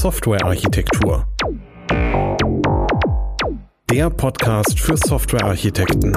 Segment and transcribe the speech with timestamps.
[0.00, 1.26] Softwarearchitektur.
[3.90, 6.16] Der Podcast für Softwarearchitekten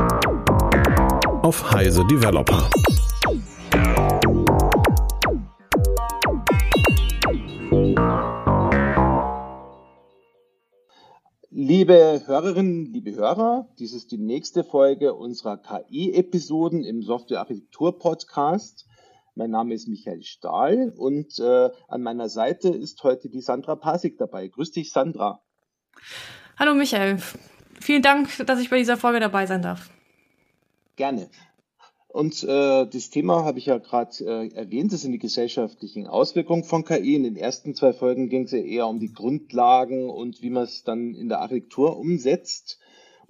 [1.41, 2.69] auf Heise Developer.
[11.49, 18.85] Liebe Hörerinnen, liebe Hörer, dies ist die nächste Folge unserer KI-Episoden im Software-Architektur-Podcast.
[19.35, 24.19] Mein Name ist Michael Stahl und äh, an meiner Seite ist heute die Sandra Pasik
[24.19, 24.47] dabei.
[24.47, 25.41] Grüß dich, Sandra.
[26.57, 27.17] Hallo, Michael.
[27.81, 29.89] Vielen Dank, dass ich bei dieser Folge dabei sein darf.
[30.95, 31.29] Gerne.
[32.09, 36.63] Und äh, das Thema habe ich ja gerade äh, erwähnt, das sind die gesellschaftlichen Auswirkungen
[36.63, 37.15] von KI.
[37.15, 40.63] In den ersten zwei Folgen ging es ja eher um die Grundlagen und wie man
[40.63, 42.77] es dann in der Architektur umsetzt.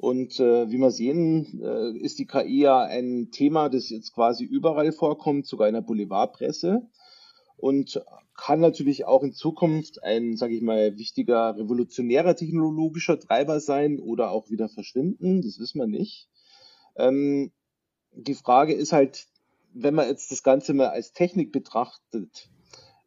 [0.04, 4.44] Und äh, wie wir sehen, äh, ist die KI ja ein Thema, das jetzt quasi
[4.44, 6.82] überall vorkommt, sogar in der Boulevardpresse.
[7.56, 8.04] Und
[8.36, 14.32] kann natürlich auch in Zukunft ein, sage ich mal, wichtiger revolutionärer technologischer Treiber sein oder
[14.32, 15.42] auch wieder verschwinden.
[15.42, 16.28] Das wissen wir nicht.
[16.98, 17.54] Ähm,
[18.12, 19.28] die Frage ist halt,
[19.72, 22.50] wenn man jetzt das Ganze mal als Technik betrachtet,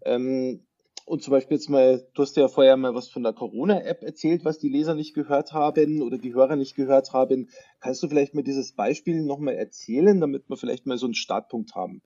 [0.07, 0.66] ähm,
[1.07, 4.45] und zum Beispiel jetzt mal, du hast ja vorher mal was von der Corona-App erzählt,
[4.45, 7.49] was die Leser nicht gehört haben oder die Hörer nicht gehört haben.
[7.81, 11.77] Kannst du vielleicht mal dieses Beispiel nochmal erzählen, damit wir vielleicht mal so einen Startpunkt
[11.77, 12.03] haben?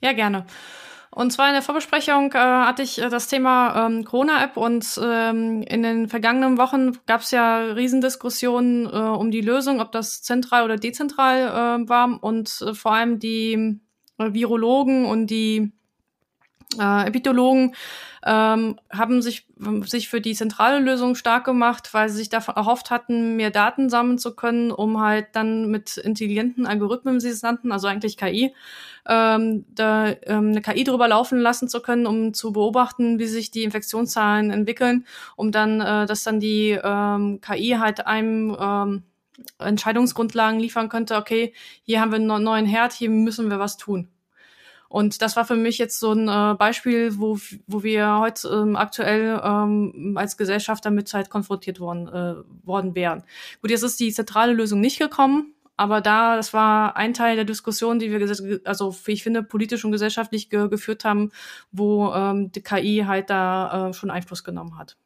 [0.00, 0.46] Ja, gerne.
[1.10, 5.62] Und zwar in der Vorbesprechung äh, hatte ich äh, das Thema ähm, Corona-App und ähm,
[5.62, 10.64] in den vergangenen Wochen gab es ja Riesendiskussionen äh, um die Lösung, ob das zentral
[10.64, 13.80] oder dezentral äh, war und äh, vor allem die
[14.18, 15.72] äh, Virologen und die
[16.78, 17.74] äh, Epidemiologen
[18.24, 19.46] ähm, haben sich,
[19.84, 23.88] sich für die zentrale Lösung stark gemacht, weil sie sich davon erhofft hatten, mehr Daten
[23.88, 28.52] sammeln zu können, um halt dann mit intelligenten Algorithmen, sie es nannten, also eigentlich KI,
[29.08, 33.52] ähm, da ähm, eine KI drüber laufen lassen zu können, um zu beobachten, wie sich
[33.52, 39.02] die Infektionszahlen entwickeln, um dann, äh, dass dann die ähm, KI halt einem ähm,
[39.58, 41.52] Entscheidungsgrundlagen liefern könnte, okay,
[41.84, 44.08] hier haben wir einen neuen Herd, hier müssen wir was tun.
[44.88, 48.76] Und das war für mich jetzt so ein äh, Beispiel, wo, wo wir heute ähm,
[48.76, 52.34] aktuell ähm, als Gesellschaft damit halt konfrontiert worden, äh,
[52.66, 53.24] worden wären.
[53.62, 57.44] Gut, jetzt ist die zentrale Lösung nicht gekommen, aber da, das war ein Teil der
[57.44, 61.32] Diskussion, die wir, also wie ich finde, politisch und gesellschaftlich ge geführt haben,
[61.70, 64.96] wo ähm, die KI halt da äh, schon Einfluss genommen hat.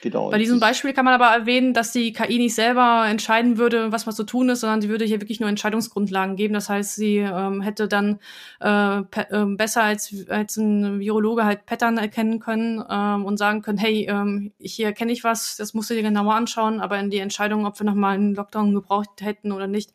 [0.00, 0.30] Genau.
[0.30, 4.06] Bei diesem Beispiel kann man aber erwähnen, dass die KI nicht selber entscheiden würde, was
[4.06, 6.54] man zu tun ist, sondern sie würde hier wirklich nur Entscheidungsgrundlagen geben.
[6.54, 8.20] Das heißt, sie ähm, hätte dann
[8.60, 13.78] äh, äh, besser als, als ein Virologe halt Pattern erkennen können ähm, und sagen können,
[13.78, 17.18] hey, ähm, hier erkenne ich was, das musst du dir genauer anschauen, aber in die
[17.18, 19.92] Entscheidung, ob wir nochmal einen Lockdown gebraucht hätten oder nicht,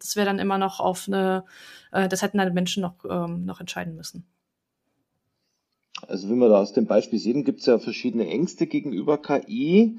[0.00, 1.44] das wäre dann immer noch auf eine,
[1.92, 4.26] äh, das hätten dann Menschen noch, ähm, noch entscheiden müssen.
[6.08, 9.98] Also wie wir da aus dem Beispiel sehen, gibt es ja verschiedene Ängste gegenüber KI.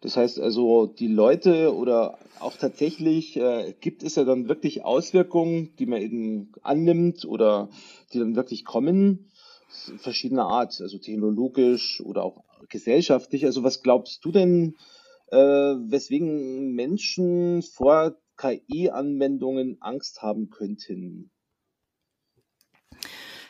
[0.00, 5.74] Das heißt also, die Leute oder auch tatsächlich äh, gibt es ja dann wirklich Auswirkungen,
[5.78, 7.70] die man eben annimmt oder
[8.12, 9.30] die dann wirklich kommen,
[9.98, 13.46] verschiedener Art, also technologisch oder auch gesellschaftlich.
[13.46, 14.76] Also was glaubst du denn,
[15.30, 21.30] äh, weswegen Menschen vor KI-Anwendungen Angst haben könnten?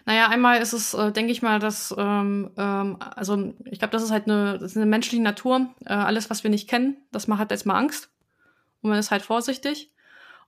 [0.07, 4.05] Naja, einmal ist es, äh, denke ich mal, dass, ähm, ähm, also ich glaube, das
[4.05, 5.69] ist halt eine, das ist eine menschliche Natur.
[5.85, 8.09] Äh, alles, was wir nicht kennen, das macht halt jetzt mal Angst.
[8.83, 9.91] Und man ist halt vorsichtig.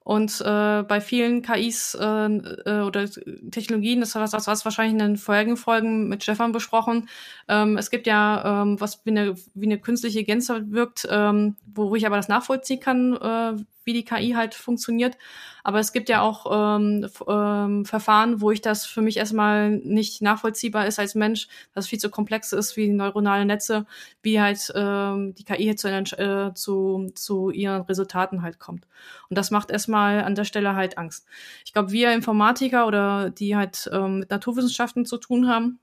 [0.05, 3.07] Und äh, bei vielen KIs äh, äh, oder
[3.51, 7.09] Technologien, das das was wahrscheinlich in den vorherigen Folgen mit Stefan besprochen.
[7.49, 11.95] Ähm, es gibt ja ähm, was wie eine, wie eine künstliche Gänse wirkt, ähm, wo
[11.95, 15.19] ich aber das nachvollziehen kann, äh, wie die KI halt funktioniert.
[15.65, 16.47] Aber es gibt ja auch
[16.79, 21.89] ähm, ähm, Verfahren, wo ich das für mich erstmal nicht nachvollziehbar ist als Mensch, was
[21.89, 23.87] viel zu komplex ist wie neuronale Netze,
[24.23, 28.87] wie halt ähm, die KI zu, äh, zu, zu ihren Resultaten halt kommt.
[29.29, 31.27] Und das macht erstmal an der Stelle halt Angst.
[31.65, 35.79] Ich glaube, wir Informatiker oder die halt ähm, mit Naturwissenschaften zu tun haben,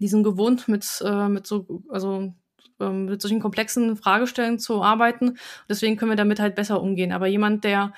[0.00, 2.34] die sind gewohnt mit, äh, mit so, also
[2.80, 5.38] ähm, mit solchen komplexen Fragestellungen zu arbeiten.
[5.68, 7.12] Deswegen können wir damit halt besser umgehen.
[7.12, 7.92] Aber jemand, der,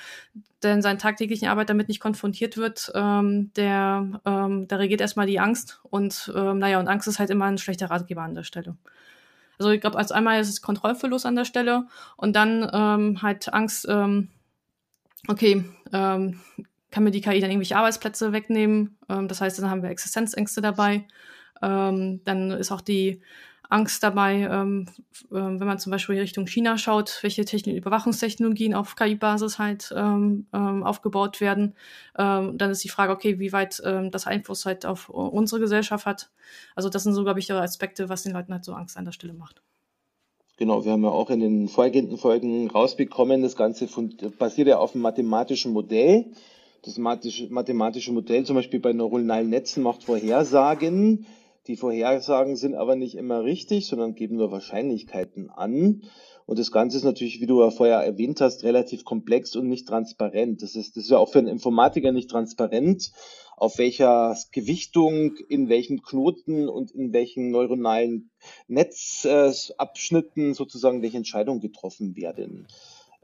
[0.62, 5.26] der in seiner tagtäglichen Arbeit damit nicht konfrontiert wird, ähm, der, ähm, da regiert erstmal
[5.26, 5.80] die Angst.
[5.82, 8.76] Und ähm, naja, und Angst ist halt immer ein schlechter Ratgeber an der Stelle.
[9.58, 13.52] Also ich glaube, als einmal ist es Kontrollverlust an der Stelle und dann ähm, halt
[13.52, 14.28] Angst, ähm,
[15.28, 16.40] okay, ähm,
[16.90, 18.98] kann mir die KI dann irgendwelche Arbeitsplätze wegnehmen?
[19.08, 21.06] Ähm, das heißt, dann haben wir Existenzängste dabei.
[21.62, 23.22] Ähm, dann ist auch die
[23.70, 24.86] Angst dabei, ähm,
[25.30, 30.46] äh, wenn man zum Beispiel Richtung China schaut, welche Techn Überwachungstechnologien auf KI-Basis halt ähm,
[30.52, 31.74] ähm, aufgebaut werden.
[32.18, 36.06] Ähm, dann ist die Frage, okay, wie weit ähm, das Einfluss halt auf unsere Gesellschaft
[36.06, 36.30] hat.
[36.74, 39.12] Also das sind so, glaube ich, Aspekte, was den Leuten halt so Angst an der
[39.12, 39.62] Stelle macht.
[40.56, 43.88] Genau, wir haben ja auch in den folgenden Folgen rausbekommen, das Ganze
[44.38, 46.26] basiert ja auf einem mathematischen Modell.
[46.82, 51.26] Das mathematische Modell zum Beispiel bei neuronalen Netzen macht Vorhersagen
[51.66, 56.02] die Vorhersagen sind aber nicht immer richtig, sondern geben nur Wahrscheinlichkeiten an.
[56.46, 59.88] Und das Ganze ist natürlich, wie du ja vorher erwähnt hast, relativ komplex und nicht
[59.88, 60.62] transparent.
[60.62, 63.12] Das ist, das ist ja auch für einen Informatiker nicht transparent,
[63.56, 68.30] auf welcher Gewichtung, in welchen Knoten und in welchen neuronalen
[68.68, 72.66] Netzabschnitten sozusagen welche Entscheidungen getroffen werden.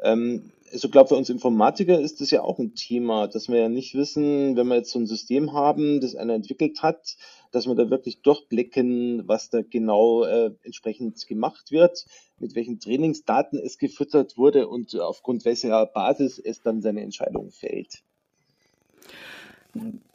[0.03, 3.69] Ähm, also glaube, für uns Informatiker ist das ja auch ein Thema, dass wir ja
[3.69, 7.17] nicht wissen, wenn wir jetzt so ein System haben, das einer entwickelt hat,
[7.51, 12.07] dass wir da wirklich durchblicken, was da genau äh, entsprechend gemacht wird,
[12.39, 18.03] mit welchen Trainingsdaten es gefüttert wurde und aufgrund welcher Basis es dann seine Entscheidung fällt.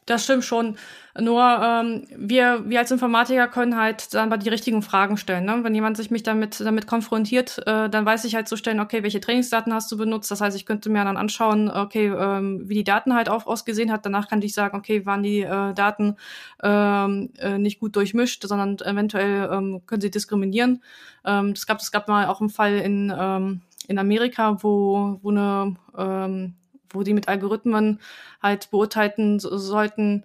[0.06, 0.78] Das stimmt schon.
[1.20, 5.46] Nur ähm, wir, wir als Informatiker können halt dann mal die richtigen Fragen stellen.
[5.46, 5.64] Ne?
[5.64, 9.02] Wenn jemand sich mich damit, damit konfrontiert, äh, dann weiß ich halt zu stellen, okay,
[9.02, 10.30] welche Trainingsdaten hast du benutzt?
[10.30, 13.92] Das heißt, ich könnte mir dann anschauen, okay, ähm, wie die Daten halt auch ausgesehen
[13.92, 14.06] hat.
[14.06, 16.18] Danach kann ich sagen, okay, waren die äh, Daten
[16.62, 20.84] ähm, äh, nicht gut durchmischt, sondern eventuell ähm, können sie diskriminieren.
[21.26, 25.32] Ähm, es gab, es gab mal auch einen Fall in, ähm, in Amerika, wo, wo
[25.32, 26.54] eine ähm,
[26.96, 28.00] wo die mit Algorithmen
[28.42, 30.24] halt beurteilen sollten,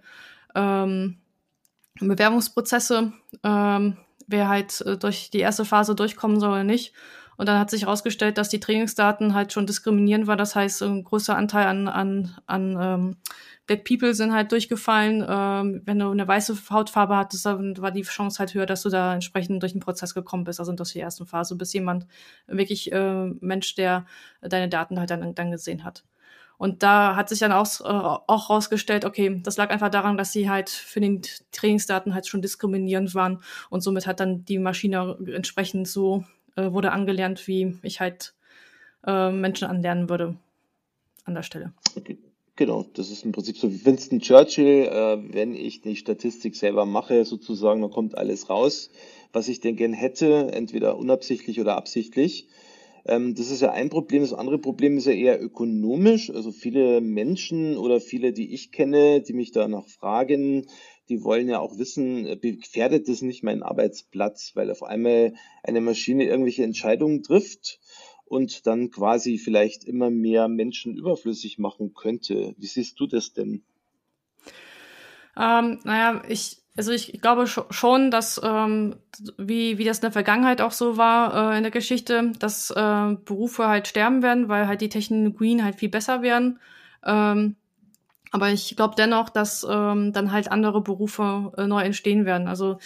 [0.55, 1.17] ähm,
[1.99, 3.13] Bewerbungsprozesse,
[3.43, 3.97] ähm,
[4.27, 6.93] wer halt äh, durch die erste Phase durchkommen soll oder nicht.
[7.37, 10.37] Und dann hat sich herausgestellt, dass die Trainingsdaten halt schon diskriminierend war.
[10.37, 13.17] Das heißt, ein großer Anteil an, an, an ähm,
[13.65, 15.25] Black People sind halt durchgefallen.
[15.27, 18.89] Ähm, wenn du eine weiße Hautfarbe hattest, dann war die Chance halt höher, dass du
[18.89, 22.05] da entsprechend durch den Prozess gekommen bist, also durch die erste Phase, bis jemand
[22.47, 24.05] wirklich äh, Mensch, der
[24.41, 26.03] deine Daten halt dann, dann gesehen hat.
[26.61, 30.31] Und da hat sich dann auch, äh, auch rausgestellt, okay, das lag einfach daran, dass
[30.31, 33.41] sie halt für den Trainingsdaten halt schon diskriminierend waren
[33.71, 36.23] und somit hat dann die Maschine entsprechend so
[36.55, 38.35] äh, wurde angelernt, wie ich halt
[39.07, 40.37] äh, Menschen anlernen würde
[41.25, 41.73] an der Stelle.
[41.95, 42.19] Okay.
[42.57, 46.85] Genau, das ist im Prinzip so wie Winston Churchill, äh, wenn ich die Statistik selber
[46.85, 48.91] mache, sozusagen, dann kommt alles raus,
[49.33, 52.49] was ich denn gern hätte, entweder unabsichtlich oder absichtlich.
[53.05, 54.21] Ähm, das ist ja ein Problem.
[54.21, 56.29] Das andere Problem ist ja eher ökonomisch.
[56.29, 60.67] Also viele Menschen oder viele, die ich kenne, die mich danach fragen,
[61.09, 65.33] die wollen ja auch wissen, äh, gefährdet das nicht meinen Arbeitsplatz, weil auf einmal
[65.63, 67.79] eine Maschine irgendwelche Entscheidungen trifft
[68.25, 72.55] und dann quasi vielleicht immer mehr Menschen überflüssig machen könnte.
[72.57, 73.63] Wie siehst du das denn?
[75.35, 78.95] Ähm, naja, ich, also ich glaube schon, dass ähm,
[79.37, 83.15] wie, wie das in der Vergangenheit auch so war äh, in der Geschichte, dass äh,
[83.25, 86.59] Berufe halt sterben werden, weil halt die Technologien halt viel besser werden.
[87.05, 87.55] Ähm,
[88.31, 92.47] aber ich glaube dennoch, dass ähm, dann halt andere Berufe äh, neu entstehen werden.
[92.47, 92.79] Also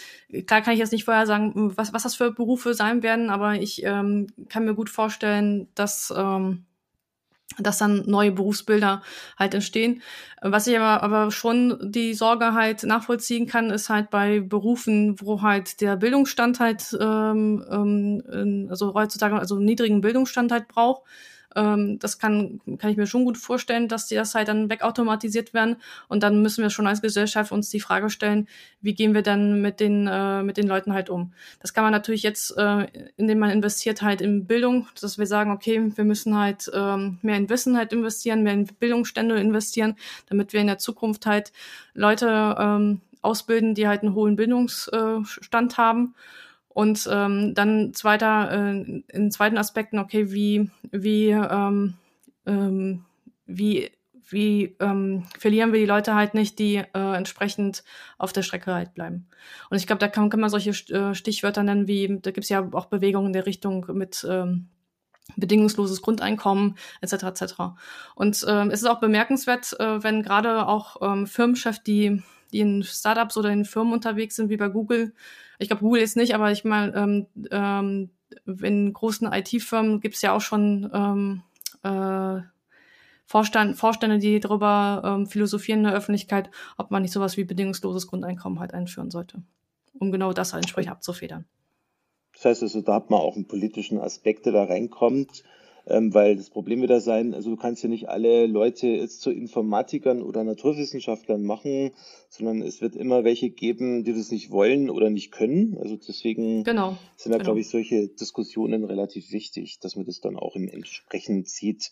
[0.46, 3.54] klar kann ich jetzt nicht vorher sagen, was, was das für Berufe sein werden, aber
[3.54, 6.64] ich ähm, kann mir gut vorstellen, dass ähm,
[7.58, 9.02] dass dann neue Berufsbilder
[9.38, 10.02] halt entstehen.
[10.42, 15.42] Was ich aber, aber schon die Sorge halt nachvollziehen kann, ist halt bei Berufen, wo
[15.42, 21.02] halt der Bildungsstand halt, ähm, ähm, also heutzutage also niedrigen Bildungsstand halt braucht,
[21.56, 25.54] ähm, das kann, kann ich mir schon gut vorstellen, dass die das halt dann wegautomatisiert
[25.54, 25.76] werden.
[26.08, 28.46] Und dann müssen wir schon als Gesellschaft uns die Frage stellen,
[28.80, 31.32] wie gehen wir dann mit den, äh, mit den Leuten halt um?
[31.60, 32.86] Das kann man natürlich jetzt, äh,
[33.16, 37.36] indem man investiert halt in Bildung, dass wir sagen, okay, wir müssen halt ähm, mehr
[37.36, 39.96] in Wissen halt investieren, mehr in Bildungsstände investieren,
[40.28, 41.52] damit wir in der Zukunft halt
[41.94, 46.14] Leute ähm, ausbilden, die halt einen hohen Bildungsstand haben.
[46.76, 51.94] Und ähm, dann zweiter, äh, in zweiten Aspekten, okay, wie, wie, ähm,
[52.44, 53.06] ähm,
[53.46, 53.90] wie,
[54.28, 57.82] wie ähm, verlieren wir die Leute halt nicht, die äh, entsprechend
[58.18, 59.26] auf der Strecke halt bleiben.
[59.70, 62.68] Und ich glaube, da kann, kann man solche äh, Stichwörter nennen, wie, da gibt's ja
[62.72, 64.68] auch Bewegungen in der Richtung mit ähm,
[65.34, 67.22] bedingungsloses Grundeinkommen etc.
[67.22, 67.54] etc.
[68.14, 72.82] Und ähm, es ist auch bemerkenswert, äh, wenn gerade auch ähm, Firmenchefs, die, die in
[72.82, 75.14] Startups oder in Firmen unterwegs sind, wie bei Google,
[75.58, 78.10] ich glaube Google jetzt nicht, aber ich meine, ähm, ähm,
[78.62, 81.42] in großen IT-Firmen gibt es ja auch schon ähm,
[81.82, 82.42] äh,
[83.26, 88.06] Vorstand, Vorstände, die darüber ähm, philosophieren in der Öffentlichkeit, ob man nicht sowas wie bedingungsloses
[88.06, 89.42] Grundeinkommen halt einführen sollte,
[89.98, 91.44] um genau das entsprechend abzufedern.
[92.34, 95.42] Das heißt also, da hat man auch einen politischen Aspekt, der da reinkommt.
[95.86, 99.20] Ähm, weil das Problem wird da sein, also du kannst ja nicht alle Leute jetzt
[99.20, 101.92] zu Informatikern oder Naturwissenschaftlern machen,
[102.28, 105.78] sondern es wird immer welche geben, die das nicht wollen oder nicht können.
[105.78, 107.44] Also deswegen genau, sind da, genau.
[107.44, 111.90] glaube ich, solche Diskussionen relativ wichtig, dass man das dann auch im entsprechend sieht.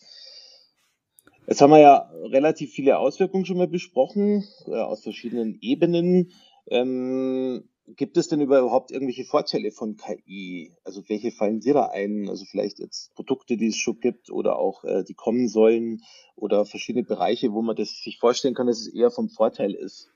[1.47, 6.31] Jetzt haben wir ja relativ viele Auswirkungen schon mal besprochen, äh, aus verschiedenen Ebenen.
[6.67, 10.75] Ähm, gibt es denn überhaupt irgendwelche Vorteile von KI?
[10.83, 12.27] Also welche fallen dir da ein?
[12.29, 16.01] Also vielleicht jetzt Produkte, die es schon gibt oder auch äh, die kommen sollen
[16.35, 20.11] oder verschiedene Bereiche, wo man das sich vorstellen kann, dass es eher vom Vorteil ist.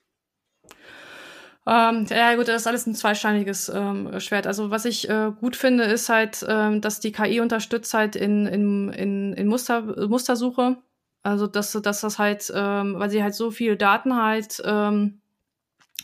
[1.67, 4.47] Ähm, ja gut, das ist alles ein zweischneidiges ähm, Schwert.
[4.47, 8.47] Also was ich äh, gut finde, ist halt, ähm, dass die KI unterstützt halt in,
[8.47, 10.77] in, in, in Muster, Mustersuche.
[11.21, 15.18] Also dass, dass das halt, ähm, weil sie halt so viel Daten halt ähm,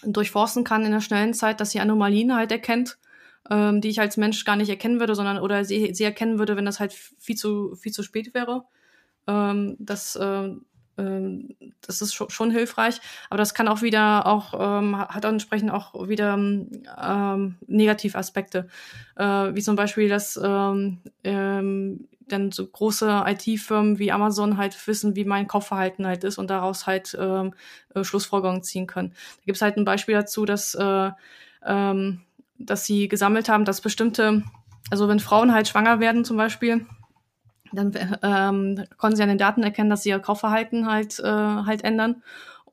[0.04, 2.98] durchforsten kann in der schnellen Zeit, dass sie Anomalien halt erkennt,
[3.50, 6.56] ähm, die ich als Mensch gar nicht erkennen würde, sondern oder sie, sie erkennen würde,
[6.56, 8.66] wenn das halt viel zu, viel zu spät wäre.
[9.28, 10.50] Ähm, das, äh,
[10.98, 13.00] ähm, das ist schon, schon hilfreich,
[13.30, 18.68] aber das kann auch wieder auch, ähm, hat auch entsprechend auch wieder ähm, Negativaspekte,
[19.16, 25.16] äh, wie zum Beispiel, dass ähm, ähm, dann so große IT-Firmen wie Amazon halt wissen,
[25.16, 27.54] wie mein Kaufverhalten halt ist und daraus halt ähm,
[27.94, 29.10] äh, Schlussfolgerungen ziehen können.
[29.10, 31.12] Da gibt es halt ein Beispiel dazu, dass, äh,
[31.66, 32.22] ähm,
[32.58, 34.44] dass sie gesammelt haben, dass bestimmte,
[34.90, 36.86] also wenn Frauen halt schwanger werden zum Beispiel,
[37.74, 41.84] dann ähm, konnten sie an den Daten erkennen, dass sie ihr Kaufverhalten halt, äh, halt
[41.84, 42.24] ändern.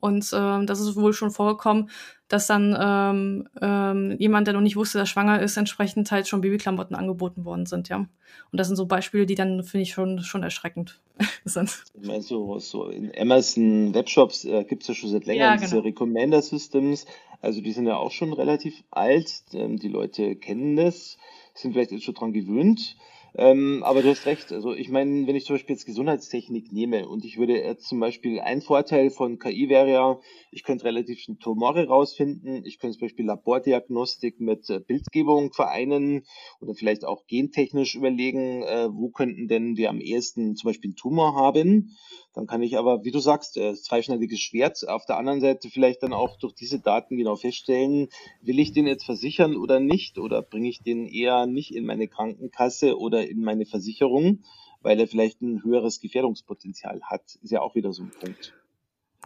[0.03, 1.89] Und ähm, das ist wohl schon vorgekommen,
[2.27, 6.27] dass dann ähm, ähm, jemand, der noch nicht wusste, dass er schwanger ist, entsprechend halt
[6.27, 7.99] schon Babyklamotten angeboten worden sind, ja.
[7.99, 8.09] Und
[8.51, 10.99] das sind so Beispiele, die dann, finde ich, schon, schon erschreckend
[11.45, 11.85] sind.
[11.93, 15.75] Ich meine, so, in Amazon Webshops äh, gibt es ja schon seit längerem Ja, diese
[15.75, 15.83] genau.
[15.83, 17.05] Recommender Systems.
[17.39, 19.43] Also die sind ja auch schon relativ alt.
[19.53, 21.17] Ähm, die Leute kennen das,
[21.53, 22.97] sind vielleicht jetzt schon dran gewöhnt.
[23.35, 24.51] Ähm, aber du hast recht.
[24.51, 27.99] Also ich meine, wenn ich zum Beispiel jetzt Gesundheitstechnik nehme und ich würde jetzt zum
[27.99, 30.19] Beispiel ein Vorteil von KI wäre ja,
[30.51, 32.63] ich könnte relativ schnell Tumore rausfinden.
[32.63, 36.25] Ich könnte zum Beispiel Labordiagnostik mit äh, Bildgebung vereinen
[36.61, 40.95] oder vielleicht auch gentechnisch überlegen, äh, wo könnten denn wir am ehesten zum Beispiel einen
[40.95, 41.95] Tumor haben.
[42.33, 46.01] Dann kann ich aber, wie du sagst, äh, zweischneidiges Schwert auf der anderen Seite vielleicht
[46.01, 48.09] dann auch durch diese Daten genau feststellen,
[48.41, 52.07] will ich den jetzt versichern oder nicht oder bringe ich den eher nicht in meine
[52.07, 54.43] Krankenkasse oder in meine Versicherung,
[54.81, 57.37] weil er vielleicht ein höheres Gefährdungspotenzial hat.
[57.41, 58.53] Ist ja auch wieder so ein Punkt.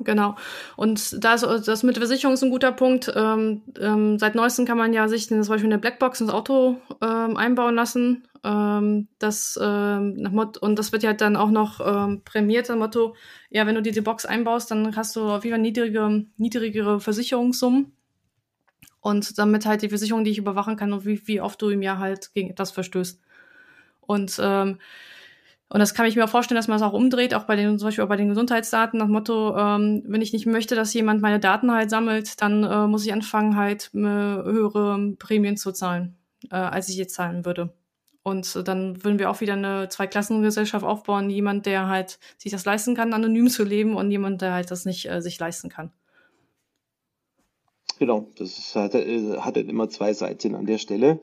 [0.04, 0.36] Genau.
[0.75, 3.12] Und das, das mit Versicherung ist ein guter Punkt.
[3.16, 7.36] Ähm, ähm, seit neuestem kann man ja sich zum Beispiel eine Blackbox ins Auto ähm,
[7.36, 8.27] einbauen lassen.
[8.44, 13.16] Ähm, das, ähm, und das wird ja dann auch noch ähm, prämiert, nach Motto,
[13.50, 17.94] ja, wenn du diese Box einbaust, dann hast du auf jeden Fall niedrige, niedrigere Versicherungssummen.
[19.00, 21.82] Und damit halt die Versicherung, die ich überwachen kann und wie, wie oft du im
[21.82, 23.20] Jahr halt gegen etwas verstößt.
[24.08, 24.80] Und ähm,
[25.70, 27.78] und das kann ich mir auch vorstellen, dass man das auch umdreht, auch bei den,
[27.78, 31.22] zum Beispiel auch bei den Gesundheitsdaten, nach Motto, ähm, wenn ich nicht möchte, dass jemand
[31.22, 36.16] meine Daten halt sammelt, dann äh, muss ich anfangen, halt äh, höhere Prämien zu zahlen,
[36.52, 37.74] äh, als ich jetzt zahlen würde.
[38.24, 42.96] Und dann würden wir auch wieder eine Zweiklassengesellschaft aufbauen, jemand, der halt sich das leisten
[42.96, 45.92] kann, anonym zu leben und jemand, der halt das nicht äh, sich leisten kann.
[48.00, 51.20] Genau, das ist, hat, äh, hat halt immer zwei Seiten an der Stelle.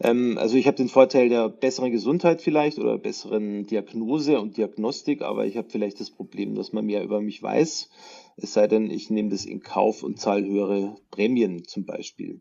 [0.00, 5.22] Ähm, also ich habe den Vorteil der besseren Gesundheit vielleicht oder besseren Diagnose und Diagnostik,
[5.22, 7.88] aber ich habe vielleicht das Problem, dass man mehr über mich weiß.
[8.36, 12.40] Es sei denn, ich nehme das in Kauf und zahle höhere Prämien zum Beispiel.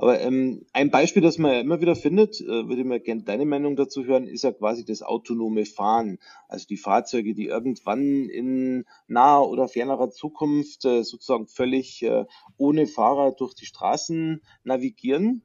[0.00, 3.44] Aber ähm, ein Beispiel, das man ja immer wieder findet, äh, würde mir gerne deine
[3.44, 6.18] Meinung dazu hören, ist ja quasi das autonome Fahren.
[6.48, 12.24] Also die Fahrzeuge, die irgendwann in naher oder fernerer Zukunft äh, sozusagen völlig äh,
[12.56, 15.42] ohne Fahrer durch die Straßen navigieren.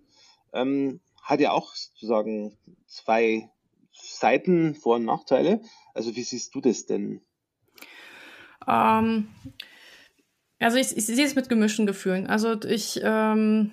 [0.54, 2.56] Ähm, hat ja auch sozusagen
[2.86, 3.50] zwei
[3.92, 5.62] Seiten, Vor- und Nachteile.
[5.94, 7.22] Also wie siehst du das denn?
[8.68, 9.28] Ähm,
[10.60, 12.28] also ich, ich sehe es mit gemischten Gefühlen.
[12.28, 13.72] Also ich ähm,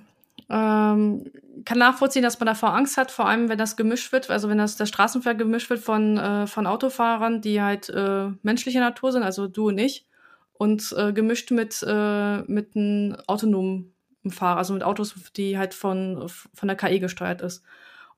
[0.49, 1.31] ähm,
[1.65, 4.59] kann nachvollziehen, dass man davor Angst hat, vor allem wenn das gemischt wird, also wenn
[4.59, 9.23] das der Straßenverkehr gemischt wird von, äh, von Autofahrern, die halt äh, menschlicher Natur sind,
[9.23, 10.07] also du und ich,
[10.55, 13.95] und äh, gemischt mit, äh, mit einem autonomen
[14.31, 17.65] Fahrer, also mit Autos, die halt von, von der KI gesteuert ist.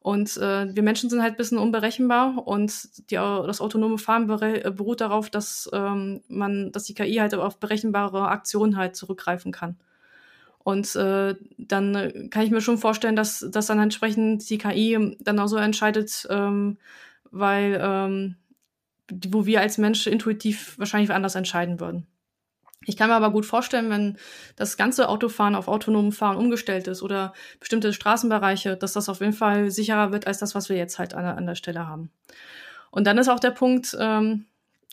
[0.01, 5.01] Und äh, wir Menschen sind halt ein bisschen unberechenbar und die, das autonome Fahren beruht
[5.01, 9.79] darauf, dass ähm, man, dass die KI halt auf berechenbare Aktionen halt zurückgreifen kann.
[10.59, 15.39] Und äh, dann kann ich mir schon vorstellen, dass, dass dann entsprechend die KI dann
[15.39, 16.77] auch so entscheidet, ähm,
[17.31, 18.37] weil ähm,
[19.11, 22.07] wo wir als Mensch intuitiv wahrscheinlich anders entscheiden würden.
[22.87, 24.17] Ich kann mir aber gut vorstellen, wenn
[24.57, 29.33] das ganze Autofahren auf autonomen Fahren umgestellt ist oder bestimmte Straßenbereiche, dass das auf jeden
[29.33, 32.11] Fall sicherer wird als das, was wir jetzt halt an, an der Stelle haben.
[32.91, 34.47] Und dann ist auch der Punkt, ähm,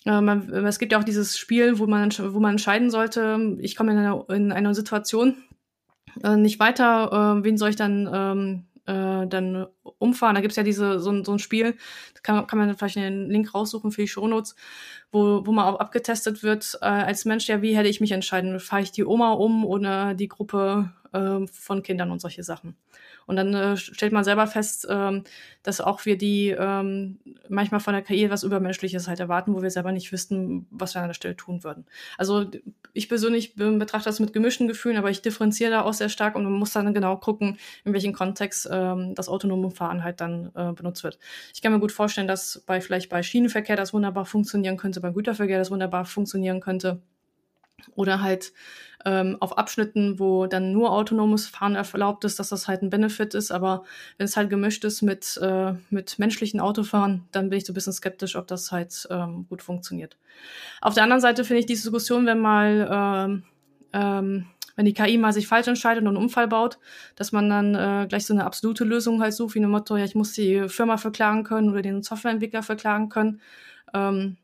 [0.06, 3.92] äh, es gibt ja auch dieses Spiel, wo man, wo man entscheiden sollte, ich komme
[3.92, 5.36] in eine, in eine Situation
[6.24, 9.68] äh, nicht weiter, äh, wen soll ich dann ähm, äh, dann
[10.00, 10.36] umfahren.
[10.36, 11.76] Da gibt's ja diese, so, ein so ein Spiel,
[12.24, 14.56] kann, kann man vielleicht einen Link raussuchen für die Shownotes,
[15.12, 18.60] wo, wo man auch abgetestet wird, äh, als Mensch, ja, wie hätte ich mich entscheiden?
[18.60, 22.76] Fahre ich die Oma um oder die Gruppe äh, von Kindern und solche Sachen?
[23.26, 25.24] Und dann äh, stellt man selber fest, ähm,
[25.64, 29.70] dass auch wir die ähm, manchmal von der KI etwas Übermenschliches halt erwarten, wo wir
[29.70, 31.86] selber nicht wüssten, was wir an der Stelle tun würden.
[32.18, 32.50] Also
[32.94, 36.44] ich persönlich betrachte das mit gemischten Gefühlen, aber ich differenziere da auch sehr stark und
[36.44, 40.74] man muss dann genau gucken, in welchem Kontext ähm, das autonome Fahren halt dann äh,
[40.74, 41.20] benutzt wird.
[41.54, 45.14] Ich kann mir gut vorstellen, dass bei vielleicht bei Schienenverkehr das wunderbar funktionieren könnte, beim
[45.14, 47.02] Güterverkehr das wunderbar funktionieren könnte.
[47.96, 48.54] Oder halt
[49.06, 53.34] ähm, auf Abschnitten, wo dann nur autonomes Fahren erlaubt ist, dass das halt ein Benefit
[53.34, 53.52] ist.
[53.52, 53.84] Aber
[54.18, 57.76] wenn es halt gemischt ist mit, äh, mit menschlichen Autofahren, dann bin ich so ein
[57.76, 60.18] bisschen skeptisch, ob das halt ähm, gut funktioniert.
[60.82, 63.44] Auf der anderen Seite finde ich die Diskussion, wenn mal ähm,
[63.94, 66.80] ähm, wenn die KI mal sich falsch entscheidet und einen Unfall baut,
[67.16, 70.06] dass man dann äh, gleich so eine absolute Lösung halt sucht, wie ein Motto, ja,
[70.06, 73.42] ich muss die Firma verklagen können oder den Softwareentwickler verklagen können.
[73.94, 74.38] Ähm,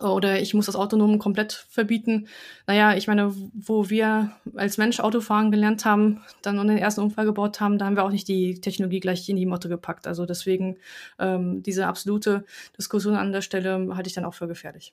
[0.00, 2.28] oder ich muss das Autonomen komplett verbieten.
[2.66, 7.24] Naja, ich meine, wo wir als Mensch Autofahren gelernt haben, dann und den ersten Unfall
[7.24, 10.06] gebaut haben, da haben wir auch nicht die Technologie gleich in die Motte gepackt.
[10.06, 10.78] Also deswegen
[11.18, 12.44] ähm, diese absolute
[12.76, 14.92] Diskussion an der Stelle halte ich dann auch für gefährlich.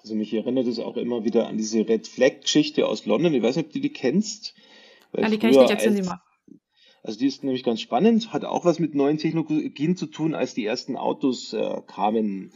[0.00, 3.34] Also mich erinnert es auch immer wieder an diese Red Flag-Geschichte aus London.
[3.34, 4.54] Ich weiß nicht, ob du die kennst.
[5.16, 6.20] ja, die kenne ich nicht, erzählen Sie mal.
[7.04, 10.54] Also die ist nämlich ganz spannend, hat auch was mit neuen Technologien zu tun, als
[10.54, 12.52] die ersten Autos äh, kamen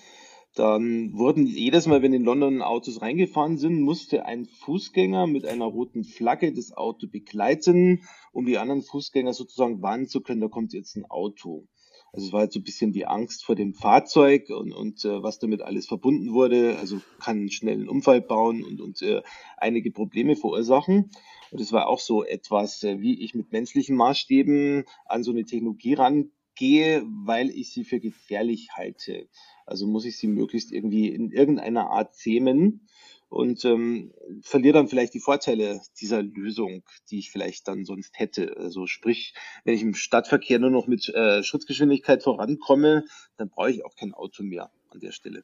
[0.56, 5.66] dann wurden jedes Mal, wenn in London Autos reingefahren sind, musste ein Fußgänger mit einer
[5.66, 10.72] roten Flagge das Auto begleiten, um die anderen Fußgänger sozusagen warnen zu können, da kommt
[10.72, 11.66] jetzt ein Auto.
[12.12, 15.22] Also es war halt so ein bisschen die Angst vor dem Fahrzeug und, und äh,
[15.22, 16.78] was damit alles verbunden wurde.
[16.78, 19.20] Also kann schnell einen Unfall bauen und, und äh,
[19.58, 21.10] einige Probleme verursachen.
[21.50, 25.44] Und es war auch so etwas, äh, wie ich mit menschlichen Maßstäben an so eine
[25.44, 29.28] Technologie rangehe, weil ich sie für gefährlich halte.
[29.66, 32.86] Also muss ich sie möglichst irgendwie in irgendeiner Art zähmen
[33.28, 38.56] und ähm, verliere dann vielleicht die Vorteile dieser Lösung, die ich vielleicht dann sonst hätte.
[38.56, 43.04] Also sprich, wenn ich im Stadtverkehr nur noch mit äh, Schutzgeschwindigkeit vorankomme,
[43.36, 45.42] dann brauche ich auch kein Auto mehr an der Stelle.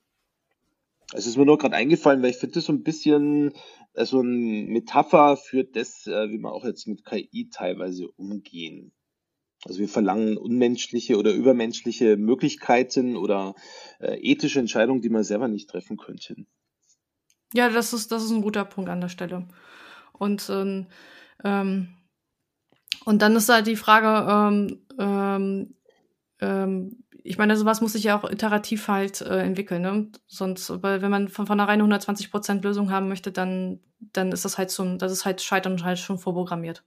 [1.12, 3.52] Es ist mir nur gerade eingefallen, weil ich finde das so ein bisschen
[3.94, 8.92] äh, so ein Metapher für das, äh, wie man auch jetzt mit KI teilweise umgehen.
[9.64, 13.54] Also wir verlangen unmenschliche oder übermenschliche Möglichkeiten oder
[14.00, 16.34] äh, ethische Entscheidungen, die man selber nicht treffen könnte.
[17.54, 19.46] Ja, das ist, das ist ein guter Punkt an der Stelle.
[20.12, 20.86] Und, ähm,
[21.44, 21.88] ähm
[23.04, 25.74] und dann ist halt die Frage, ähm, ähm,
[26.40, 30.08] ähm, ich meine, sowas muss sich ja auch iterativ halt äh, entwickeln, ne?
[30.26, 34.58] Sonst, weil wenn man von vornherein 120 Prozent Lösung haben möchte, dann, dann ist das
[34.58, 36.84] halt so, das ist halt Scheitern halt schon vorprogrammiert.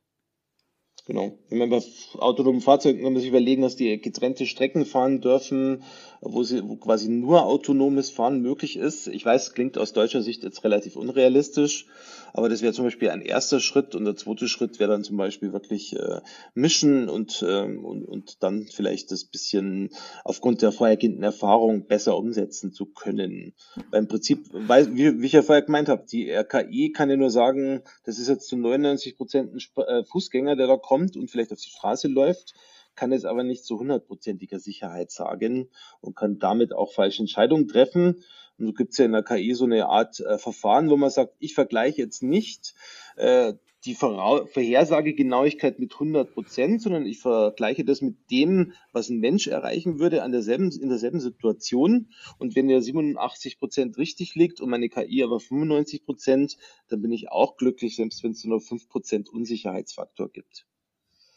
[1.05, 1.37] Genau.
[1.49, 1.81] Wenn man bei
[2.17, 5.83] autonomen Fahrzeugen kann man sich überlegen, dass die getrennte Strecken fahren dürfen,
[6.25, 9.07] wo sie wo quasi nur autonomes Fahren möglich ist.
[9.07, 11.85] Ich weiß, klingt aus deutscher Sicht jetzt relativ unrealistisch,
[12.33, 15.17] aber das wäre zum Beispiel ein erster Schritt und der zweite Schritt wäre dann zum
[15.17, 16.21] Beispiel wirklich äh,
[16.53, 19.89] mischen und, ähm, und, und dann vielleicht das bisschen
[20.23, 23.53] aufgrund der vorhergehenden Erfahrung besser umsetzen zu können.
[23.91, 27.29] Beim Prinzip, weil, wie, wie ich ja vorher gemeint habe, die RKI kann ja nur
[27.29, 31.51] sagen, das ist jetzt zu 99 Prozent ein äh, Fußgänger, der da kommt und vielleicht
[31.51, 32.53] auf die Straße läuft
[32.95, 35.69] kann es aber nicht zu hundertprozentiger Sicherheit sagen
[36.01, 38.23] und kann damit auch falsche Entscheidungen treffen.
[38.57, 41.09] Und so gibt es ja in der KI so eine Art äh, Verfahren, wo man
[41.09, 42.73] sagt, ich vergleiche jetzt nicht
[43.17, 43.53] äh,
[43.85, 49.99] die Vorhersagegenauigkeit mit 100 Prozent, sondern ich vergleiche das mit dem, was ein Mensch erreichen
[49.99, 52.09] würde an derselben, in derselben Situation.
[52.39, 57.11] Und wenn der 87 Prozent richtig liegt und meine KI aber 95 Prozent, dann bin
[57.11, 60.65] ich auch glücklich, selbst wenn es nur 5 Prozent Unsicherheitsfaktor gibt.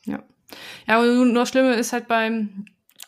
[0.07, 0.27] Ja.
[0.87, 2.67] Ja, und nur Schlimme ist halt beim,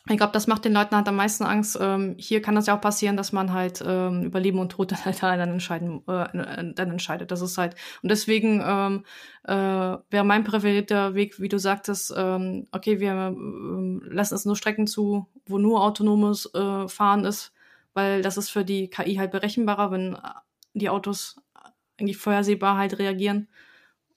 [0.09, 1.79] ich glaube, das macht den Leuten halt am meisten Angst.
[1.81, 4.92] Ähm, hier kann das ja auch passieren, dass man halt ähm, über Leben und Tod
[4.92, 7.31] dann halt dann entscheiden, äh, dann entscheidet.
[7.31, 9.05] Das ist halt und deswegen ähm,
[9.44, 9.55] äh,
[10.11, 14.87] wäre mein präferierter Weg, wie du sagtest, ähm, okay, wir äh, lassen es nur Strecken
[14.87, 17.53] zu, wo nur autonomes äh, Fahren ist,
[17.94, 20.16] weil das ist für die KI halt berechenbarer, wenn
[20.74, 21.37] die Autos
[21.98, 23.48] eigentlich vorhersehbar halt reagieren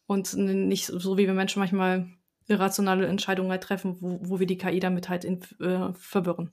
[0.07, 2.07] und nicht so wie wir Menschen manchmal
[2.53, 6.51] irrationale Entscheidungen halt treffen, wo, wo wir die KI damit halt in, äh, verwirren.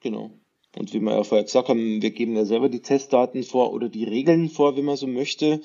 [0.00, 0.30] Genau.
[0.78, 3.88] Und wie wir ja vorher gesagt haben, wir geben ja selber die Testdaten vor oder
[3.88, 5.60] die Regeln vor, wenn man so möchte.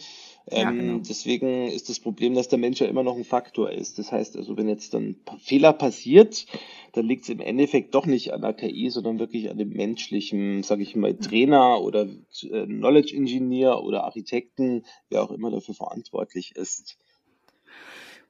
[0.50, 0.98] Ähm, ja, genau.
[1.00, 4.00] Deswegen ist das Problem, dass der Mensch ja immer noch ein Faktor ist.
[4.00, 6.48] Das heißt also, wenn jetzt dann Fehler passiert,
[6.94, 10.64] dann liegt es im Endeffekt doch nicht an der KI, sondern wirklich an dem menschlichen,
[10.64, 12.08] sage ich mal, Trainer oder
[12.42, 16.98] äh, Knowledge Engineer oder Architekten, wer auch immer dafür verantwortlich ist.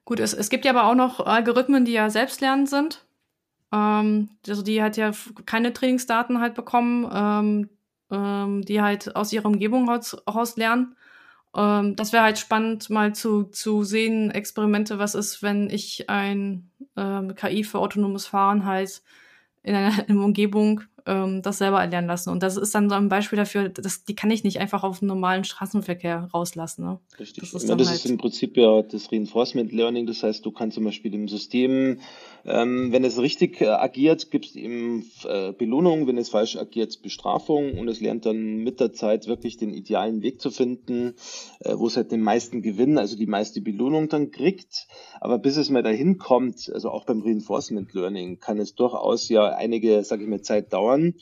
[0.06, 3.04] Gut, es, es gibt ja aber auch noch Algorithmen, die ja selbstlernend sind.
[3.72, 5.10] Ähm, also die halt ja
[5.46, 7.70] keine Trainingsdaten halt bekommen, ähm,
[8.10, 10.94] ähm, die halt aus ihrer Umgebung raus, lernen.
[11.56, 16.70] Ähm, das wäre halt spannend, mal zu, zu sehen, Experimente, was ist, wenn ich ein
[16.96, 19.02] ähm, KI für autonomes Fahren halt
[19.64, 22.30] in einer, in einer Umgebung ähm, das selber erlernen lassen.
[22.30, 24.98] Und das ist dann so ein Beispiel dafür, dass die kann ich nicht einfach auf
[24.98, 26.84] den normalen Straßenverkehr rauslassen.
[26.84, 26.98] Ne?
[27.18, 27.50] Richtig.
[27.50, 30.06] Das, ist, ja, das halt ist im Prinzip ja das Reinforcement Learning.
[30.06, 32.00] Das heißt, du kannst zum Beispiel im System,
[32.46, 37.76] ähm, wenn es richtig äh, agiert, gibst ihm äh, Belohnung, wenn es falsch agiert, Bestrafung
[37.76, 41.14] und es lernt dann mit der Zeit wirklich den idealen Weg zu finden,
[41.60, 44.86] äh, wo es halt den meisten Gewinn, also die meiste Belohnung dann kriegt.
[45.20, 49.48] Aber bis es mal dahin kommt, also auch beim Reinforcement Learning, kann es durchaus ja
[49.48, 51.14] einige, sage ich mal, Zeit dauern.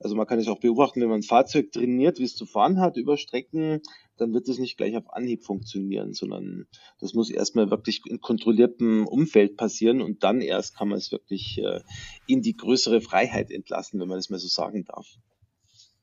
[0.00, 2.80] Also man kann es auch beobachten, wenn man ein Fahrzeug trainiert, wie es zu fahren
[2.80, 3.82] hat über Strecken,
[4.22, 6.66] dann wird es nicht gleich auf Anhieb funktionieren, sondern
[7.00, 11.58] das muss erstmal wirklich in kontrolliertem Umfeld passieren und dann erst kann man es wirklich
[11.58, 11.80] äh,
[12.26, 15.06] in die größere Freiheit entlassen, wenn man das mal so sagen darf.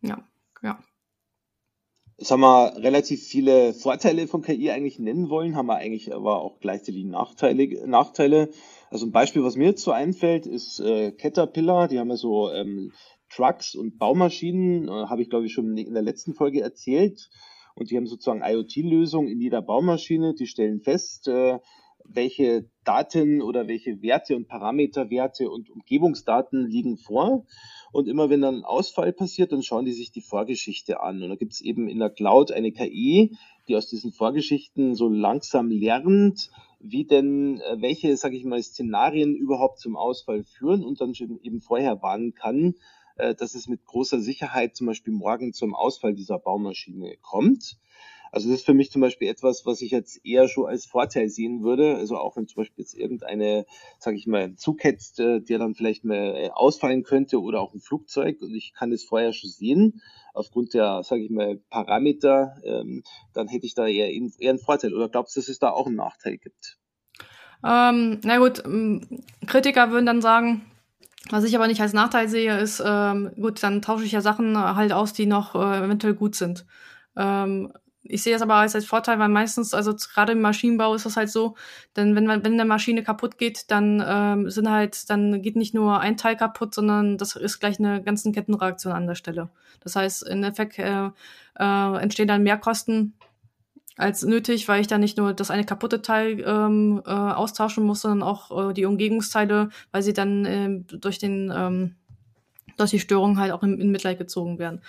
[0.02, 0.28] Ja,
[0.62, 0.84] ja.
[2.18, 6.42] Jetzt haben wir relativ viele Vorteile von KI eigentlich nennen wollen, haben wir eigentlich aber
[6.42, 7.88] auch gleichzeitig Nachteile.
[7.88, 8.50] Nachteile.
[8.92, 11.88] Also ein Beispiel, was mir jetzt so einfällt, ist äh, Caterpillar.
[11.88, 12.92] Die haben ja so ähm,
[13.30, 17.30] Trucks und Baumaschinen, äh, habe ich glaube ich schon in der letzten Folge erzählt.
[17.80, 20.34] Und die haben sozusagen IoT-Lösungen in jeder Baumaschine.
[20.34, 21.60] Die stellen fest, äh,
[22.04, 27.46] welche Daten oder welche Werte und Parameterwerte und Umgebungsdaten liegen vor.
[27.92, 31.24] Und immer wenn dann ein Ausfall passiert, dann schauen die sich die Vorgeschichte an.
[31.24, 33.38] Und da gibt es eben in der Cloud eine KI,
[33.68, 39.36] die aus diesen Vorgeschichten so langsam lernt, wie denn äh, welche, sage ich mal, Szenarien
[39.36, 41.14] überhaupt zum Ausfall führen und dann
[41.44, 42.76] eben vorher warnen kann,
[43.38, 47.78] dass es mit großer Sicherheit zum Beispiel morgen zum Ausfall dieser Baumaschine kommt.
[48.32, 51.30] Also das ist für mich zum Beispiel etwas, was ich jetzt eher schon als Vorteil
[51.30, 51.96] sehen würde.
[51.96, 53.66] Also auch wenn zum Beispiel jetzt irgendeine,
[53.98, 57.74] sage ich mal, Zug hättest, äh, der dann vielleicht mal äh, ausfallen könnte oder auch
[57.74, 60.02] ein Flugzeug und ich kann das vorher schon sehen
[60.34, 63.04] aufgrund der, sage ich mal, Parameter, ähm,
[63.34, 64.94] dann hätte ich da eher, eher einen Vorteil.
[64.94, 66.78] Oder glaubst du, dass es da auch einen Nachteil gibt?
[67.66, 68.64] Ähm, na gut,
[69.48, 70.62] Kritiker würden dann sagen,
[71.30, 74.58] was ich aber nicht als Nachteil sehe, ist, ähm, gut, dann tausche ich ja Sachen
[74.58, 76.66] halt aus, die noch äh, eventuell gut sind.
[77.16, 77.72] Ähm,
[78.04, 81.18] ich sehe das aber als, als Vorteil, weil meistens, also gerade im Maschinenbau ist das
[81.18, 81.56] halt so,
[81.96, 85.74] denn wenn man, wenn eine Maschine kaputt geht, dann ähm, sind halt, dann geht nicht
[85.74, 89.50] nur ein Teil kaputt, sondern das ist gleich eine ganze Kettenreaktion an der Stelle.
[89.82, 91.10] Das heißt, im Effekt äh,
[91.60, 93.14] äh, entstehen dann mehr Kosten
[94.00, 98.02] als nötig, weil ich dann nicht nur das eine kaputte Teil ähm, äh, austauschen muss,
[98.02, 101.96] sondern auch äh, die Umgebungsteile, weil sie dann äh, durch den ähm,
[102.80, 104.82] dass die Störungen halt auch in, in Mitleid gezogen werden.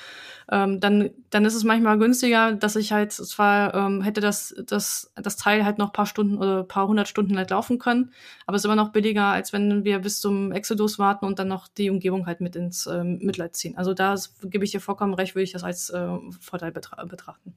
[0.50, 5.12] Ähm, dann, dann ist es manchmal günstiger, dass ich halt zwar ähm, hätte das, das,
[5.16, 8.12] das Teil halt noch paar Stunden oder paar hundert Stunden halt laufen können,
[8.46, 11.48] aber es ist immer noch billiger, als wenn wir bis zum Exodus warten und dann
[11.48, 13.76] noch die Umgebung halt mit ins ähm, Mitleid ziehen.
[13.76, 16.08] Also da gebe ich dir vollkommen recht, würde ich das als äh,
[16.40, 17.54] Vorteil betra betrachten.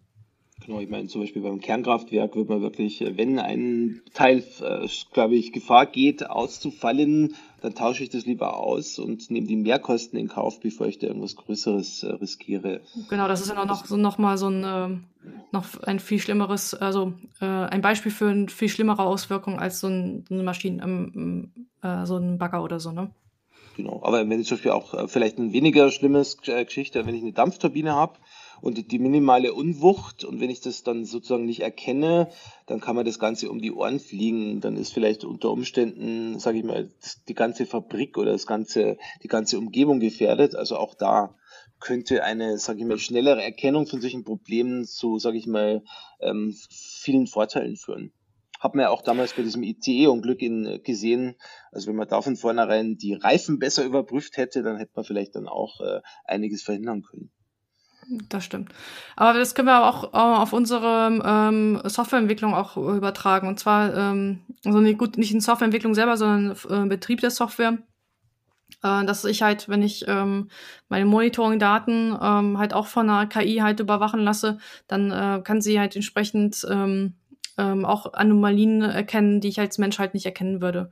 [0.65, 4.87] Genau, ich meine zum Beispiel beim Kernkraftwerk wird man wirklich, äh, wenn ein Teil, äh,
[5.11, 10.17] glaube ich, Gefahr geht, auszufallen, dann tausche ich das lieber aus und nehme die Mehrkosten
[10.17, 12.81] in Kauf, bevor ich da irgendwas Größeres äh, riskiere.
[13.09, 14.97] Genau, das ist ja noch, so, noch mal so ein, äh,
[15.51, 19.87] noch ein viel schlimmeres, also äh, ein Beispiel für eine viel schlimmere Auswirkung als so,
[19.87, 23.11] ein, so eine Maschine, ähm, äh, so ein Bagger oder so, ne?
[23.75, 27.33] Genau, aber wenn ich zum Beispiel auch vielleicht ein weniger schlimmes Geschichte, wenn ich eine
[27.33, 28.19] Dampfturbine habe,
[28.63, 30.23] und die minimale Unwucht.
[30.23, 32.29] Und wenn ich das dann sozusagen nicht erkenne,
[32.65, 34.61] dann kann man das Ganze um die Ohren fliegen.
[34.61, 36.89] Dann ist vielleicht unter Umständen, sage ich mal,
[37.27, 40.55] die ganze Fabrik oder das ganze, die ganze Umgebung gefährdet.
[40.55, 41.35] Also auch da
[41.81, 45.83] könnte eine, sage ich mal, schnellere Erkennung von solchen Problemen zu, sage ich mal,
[46.21, 48.13] ähm, vielen Vorteilen führen.
[48.61, 50.39] Hat man ja auch damals bei diesem ICE-Unglück
[50.85, 51.35] gesehen.
[51.73, 55.35] Also wenn man da von vornherein die Reifen besser überprüft hätte, dann hätte man vielleicht
[55.35, 57.29] dann auch äh, einiges verhindern können.
[58.29, 58.71] Das stimmt.
[59.15, 63.47] Aber das können wir auch auf unsere ähm, Softwareentwicklung auch übertragen.
[63.47, 67.77] Und zwar, ähm, also nicht, gut, nicht in Softwareentwicklung selber, sondern äh, Betrieb der Software.
[68.81, 70.49] Äh, dass ich halt, wenn ich ähm,
[70.89, 75.79] meine Monitoring-Daten ähm, halt auch von einer KI halt überwachen lasse, dann äh, kann sie
[75.79, 77.15] halt entsprechend ähm,
[77.57, 80.89] ähm, auch Anomalien erkennen, die ich als Mensch halt nicht erkennen würde.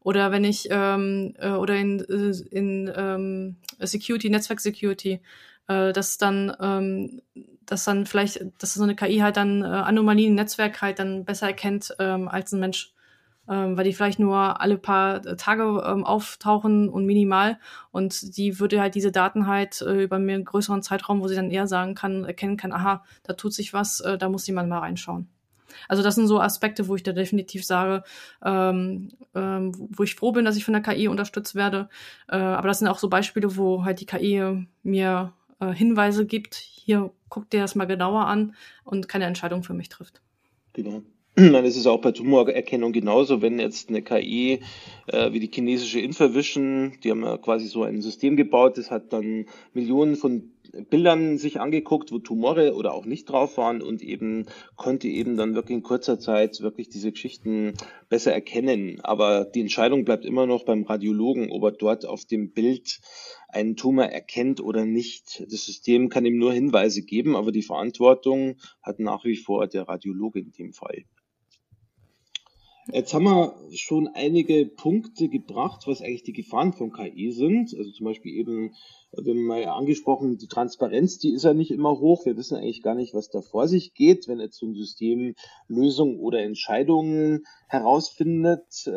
[0.00, 5.20] Oder wenn ich ähm, äh, oder in, äh, in ähm, Security, Netzwerk Security,
[5.68, 7.22] äh, dass dann, ähm,
[7.66, 11.24] dass dann vielleicht, dass so eine KI halt dann äh, Anomalien im Netzwerk halt dann
[11.24, 12.94] besser erkennt ähm, als ein Mensch
[13.48, 17.58] ähm, weil die vielleicht nur alle paar äh, Tage ähm, auftauchen und minimal.
[17.90, 21.50] Und die würde halt diese Daten halt äh, über einen größeren Zeitraum, wo sie dann
[21.50, 24.78] eher sagen kann, erkennen kann, aha, da tut sich was, äh, da muss jemand mal
[24.78, 25.28] reinschauen.
[25.88, 28.04] Also das sind so Aspekte, wo ich da definitiv sage,
[28.44, 31.88] ähm, ähm, wo ich froh bin, dass ich von der KI unterstützt werde.
[32.28, 36.54] Äh, aber das sind auch so Beispiele, wo halt die KI mir äh, Hinweise gibt,
[36.54, 40.20] hier guck dir das mal genauer an und keine Entscheidung für mich trifft.
[40.72, 41.02] Genau.
[41.34, 44.60] Dann ist es auch bei Tumorerkennung genauso, wenn jetzt eine KI
[45.06, 49.14] äh, wie die chinesische Infravision, die haben ja quasi so ein System gebaut, das hat
[49.14, 50.50] dann Millionen von
[50.90, 54.46] Bildern sich angeguckt, wo Tumore oder auch nicht drauf waren und eben
[54.76, 57.74] konnte eben dann wirklich in kurzer Zeit wirklich diese Geschichten
[58.08, 58.98] besser erkennen.
[59.02, 63.00] Aber die Entscheidung bleibt immer noch beim Radiologen, ob er dort auf dem Bild
[63.52, 65.44] einen Tumor erkennt oder nicht.
[65.50, 69.88] Das System kann ihm nur Hinweise geben, aber die Verantwortung hat nach wie vor der
[69.88, 71.04] Radiologe in dem Fall.
[72.90, 77.72] Jetzt haben wir schon einige Punkte gebracht, was eigentlich die Gefahren von KI sind.
[77.78, 78.74] Also zum Beispiel eben,
[79.12, 82.26] wir haben mal angesprochen, die Transparenz, die ist ja nicht immer hoch.
[82.26, 85.36] Wir wissen eigentlich gar nicht, was da vor sich geht, wenn jetzt so ein System
[85.68, 88.90] Lösungen oder Entscheidungen herausfindet.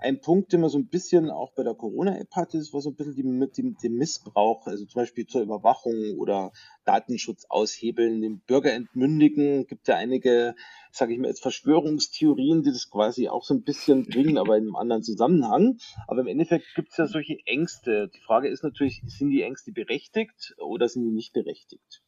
[0.00, 2.94] Ein Punkt, den man so ein bisschen auch bei der Corona-App ist, war so ein
[2.94, 6.52] bisschen die, mit dem, dem Missbrauch, also zum Beispiel zur Überwachung oder
[6.84, 9.66] Datenschutz aushebeln, den Bürger entmündigen.
[9.66, 10.54] Gibt ja einige,
[10.92, 14.64] sage ich mal, jetzt Verschwörungstheorien, die das quasi auch so ein bisschen bringen, aber in
[14.64, 15.78] einem anderen Zusammenhang.
[16.06, 18.08] Aber im Endeffekt gibt es ja solche Ängste.
[18.14, 22.04] Die Frage ist natürlich, sind die Ängste berechtigt oder sind die nicht berechtigt?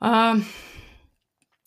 [0.00, 0.46] Ähm,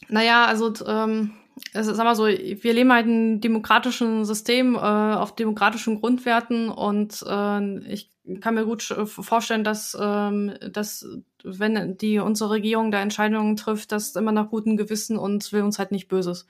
[0.08, 1.34] naja, also ähm
[1.76, 6.70] also sag mal so, wir leben halt in einem demokratischen System äh, auf demokratischen Grundwerten
[6.70, 8.10] und äh, ich
[8.42, 11.08] kann mir gut vorstellen, dass, ähm, dass
[11.44, 15.78] wenn die unsere Regierung da Entscheidungen trifft, das immer nach gutem Gewissen und will uns
[15.78, 16.48] halt nicht Böses.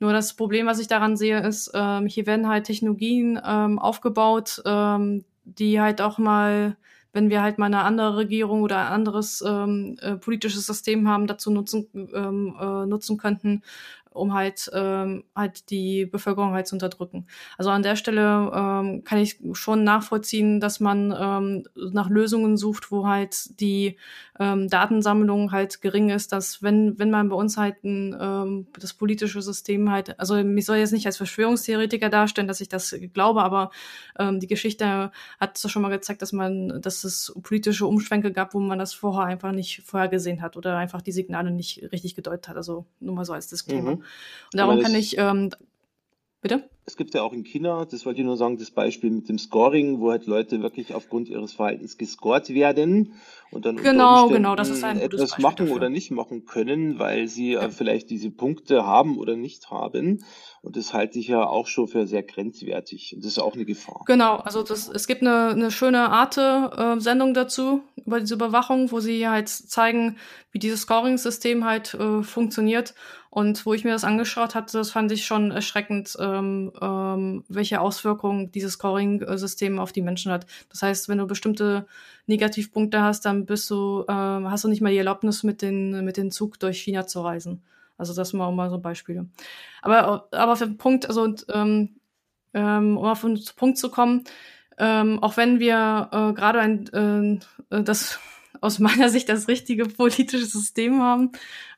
[0.00, 4.60] Nur das Problem, was ich daran sehe, ist, ähm, hier werden halt Technologien ähm, aufgebaut,
[4.66, 6.76] ähm, die halt auch mal
[7.14, 11.28] wenn wir halt mal eine andere Regierung oder ein anderes ähm, äh, politisches System haben,
[11.28, 13.62] dazu nutzen, ähm, äh, nutzen könnten,
[14.14, 17.26] um halt, ähm, halt die Bevölkerung halt zu unterdrücken.
[17.58, 22.90] Also an der Stelle ähm, kann ich schon nachvollziehen, dass man ähm, nach Lösungen sucht,
[22.90, 23.96] wo halt die
[24.38, 28.94] ähm, Datensammlung halt gering ist, dass wenn, wenn man bei uns halt ein, ähm, das
[28.94, 33.42] politische System halt, also mich soll jetzt nicht als Verschwörungstheoretiker darstellen, dass ich das glaube,
[33.42, 33.70] aber
[34.18, 38.60] ähm, die Geschichte hat schon mal gezeigt, dass man, dass es politische Umschwenke gab, wo
[38.60, 42.56] man das vorher einfach nicht vorhergesehen hat oder einfach die Signale nicht richtig gedeutet hat.
[42.56, 43.96] Also nur mal so als Disclaimer.
[43.96, 44.03] Mhm.
[44.52, 45.50] Und darum kann ich, ähm,
[46.40, 46.68] bitte?
[46.86, 49.38] Es gibt ja auch in China, das wollte ich nur sagen, das Beispiel mit dem
[49.38, 53.14] Scoring, wo halt Leute wirklich aufgrund ihres Verhaltens gescored werden
[53.50, 55.76] und dann genau, genau, das ist ein etwas Beispiel machen dafür.
[55.76, 57.70] oder nicht machen können, weil sie ja.
[57.70, 60.24] vielleicht diese Punkte haben oder nicht haben.
[60.64, 63.14] Und das halte ich ja auch schon für sehr grenzwertig.
[63.14, 64.00] Und das ist auch eine Gefahr.
[64.06, 69.00] Genau, also das, es gibt eine, eine schöne Arte-Sendung äh, dazu, über diese Überwachung, wo
[69.00, 70.16] sie halt zeigen,
[70.52, 72.94] wie dieses Scoring-System halt äh, funktioniert.
[73.28, 77.80] Und wo ich mir das angeschaut hatte, das fand ich schon erschreckend, ähm, ähm, welche
[77.80, 80.46] Auswirkungen dieses Scoring-System auf die Menschen hat.
[80.70, 81.86] Das heißt, wenn du bestimmte
[82.26, 86.16] Negativpunkte hast, dann bist du, ähm, hast du nicht mal die Erlaubnis, mit den, mit
[86.16, 87.60] dem Zug durch China zu reisen.
[87.96, 89.28] Also das mal, mal so Beispiele.
[89.82, 91.96] Aber, aber auf den Punkt, also ähm,
[92.54, 94.24] ähm, um auf den Punkt zu kommen,
[94.78, 98.18] ähm, auch wenn wir äh, gerade ein äh, das
[98.60, 101.32] aus meiner Sicht das richtige politische System haben,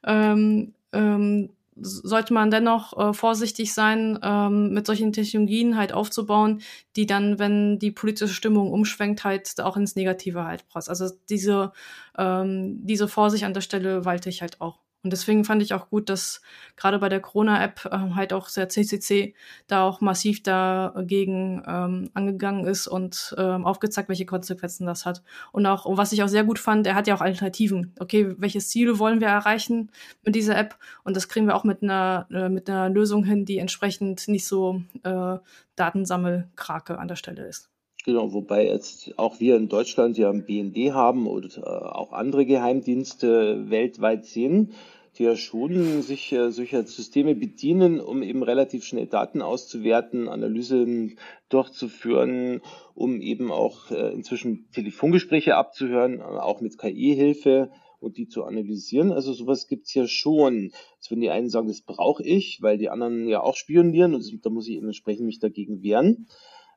[0.05, 6.62] ähm, ähm, sollte man dennoch äh, vorsichtig sein, ähm, mit solchen Technologien halt aufzubauen,
[6.96, 10.88] die dann, wenn die politische Stimmung umschwenkt, halt auch ins Negative halt passt.
[10.88, 11.72] Also diese,
[12.16, 14.79] ähm, diese Vorsicht an der Stelle walte ich halt auch.
[15.07, 16.42] Und deswegen fand ich auch gut, dass
[16.75, 19.35] gerade bei der Corona-App äh, halt auch der CCC
[19.69, 25.23] da auch massiv dagegen ähm, angegangen ist und ähm, aufgezeigt, welche Konsequenzen das hat.
[25.53, 27.95] Und auch, und was ich auch sehr gut fand, er hat ja auch Alternativen.
[28.01, 29.92] Okay, welche Ziele wollen wir erreichen
[30.25, 30.77] mit dieser App?
[31.05, 34.49] Und das kriegen wir auch mit einer, äh, mit einer Lösung hin, die entsprechend nicht
[34.49, 35.37] so äh,
[35.77, 37.71] Datensammelkrake an der Stelle ist.
[38.07, 42.47] Genau, wobei jetzt auch wir in Deutschland ja ein BND haben und äh, auch andere
[42.47, 44.75] Geheimdienste weltweit sehen
[45.18, 51.18] die ja schon sich äh, solcher Systeme bedienen, um eben relativ schnell Daten auszuwerten, Analysen
[51.48, 52.61] durchzuführen,
[52.94, 59.12] um eben auch äh, inzwischen Telefongespräche abzuhören, äh, auch mit KI-Hilfe und die zu analysieren.
[59.12, 60.72] Also sowas gibt's ja schon.
[60.96, 64.24] Jetzt würden die einen sagen, das brauche ich, weil die anderen ja auch spionieren und
[64.44, 66.29] da muss ich eben entsprechend mich dagegen wehren.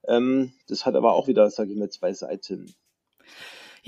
[0.07, 2.73] Ähm, das hat aber auch wieder, sage ich mal, zwei Seiten.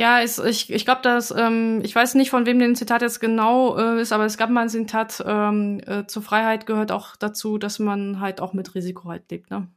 [0.02, 3.20] Ja, es, ich, ich glaube, dass ähm, ich weiß nicht, von wem den Zitat jetzt
[3.20, 7.16] genau äh, ist, aber es gab mal ein Zitat, ähm, äh, zur Freiheit gehört auch
[7.16, 9.68] dazu, dass man halt auch mit Risiko halt lebt, ne?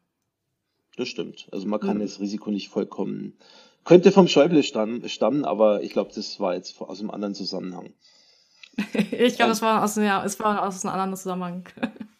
[0.96, 1.46] Das stimmt.
[1.52, 2.00] Also man kann mhm.
[2.00, 3.34] das Risiko nicht vollkommen.
[3.84, 7.92] Könnte vom Schäuble stammen, aber ich glaube, das war jetzt aus einem anderen Zusammenhang.
[9.10, 11.68] ich glaube, es war aus, ja, es war aus einem anderen Zusammenhang.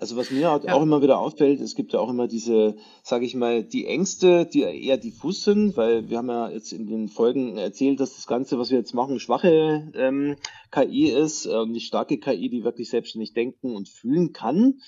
[0.00, 0.72] Also was mir halt ja.
[0.72, 4.46] auch immer wieder auffällt, es gibt ja auch immer diese, sage ich mal, die Ängste,
[4.46, 8.26] die eher diffus sind, weil wir haben ja jetzt in den Folgen erzählt, dass das
[8.26, 10.36] Ganze, was wir jetzt machen, schwache ähm,
[10.70, 14.80] KI ist, äh, nicht starke KI, die wirklich selbstständig denken und fühlen kann.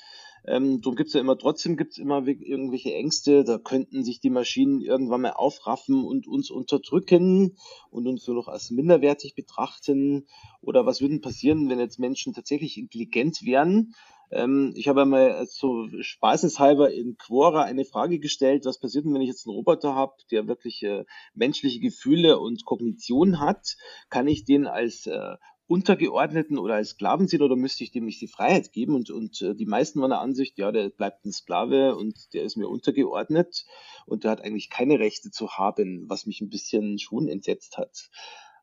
[0.46, 4.81] Ähm, darum gibt's ja immer, trotzdem gibt's immer irgendwelche Ängste, da könnten sich die Maschinen
[4.81, 7.59] irgendwann mal aufraffen und uns unterdrücken
[7.90, 10.27] und uns nur noch als minderwertig betrachten.
[10.62, 13.94] Oder was würde passieren, wenn jetzt Menschen tatsächlich intelligent wären?
[14.33, 19.21] Ähm, ich habe einmal so spaßeshalber in Quora eine Frage gestellt, was passiert denn, wenn
[19.21, 23.77] ich jetzt einen Roboter habe, der wirklich äh, menschliche Gefühle und Kognition hat?
[24.09, 28.21] Kann ich den als äh, Untergeordneten oder als Sklaven sehen oder müsste ich dem nicht
[28.21, 28.95] die Freiheit geben?
[28.95, 32.42] Und, und äh, die meisten waren der Ansicht, ja, der bleibt ein Sklave und der
[32.42, 33.64] ist mir untergeordnet
[34.07, 38.11] und der hat eigentlich keine Rechte zu haben, was mich ein bisschen schon entsetzt hat.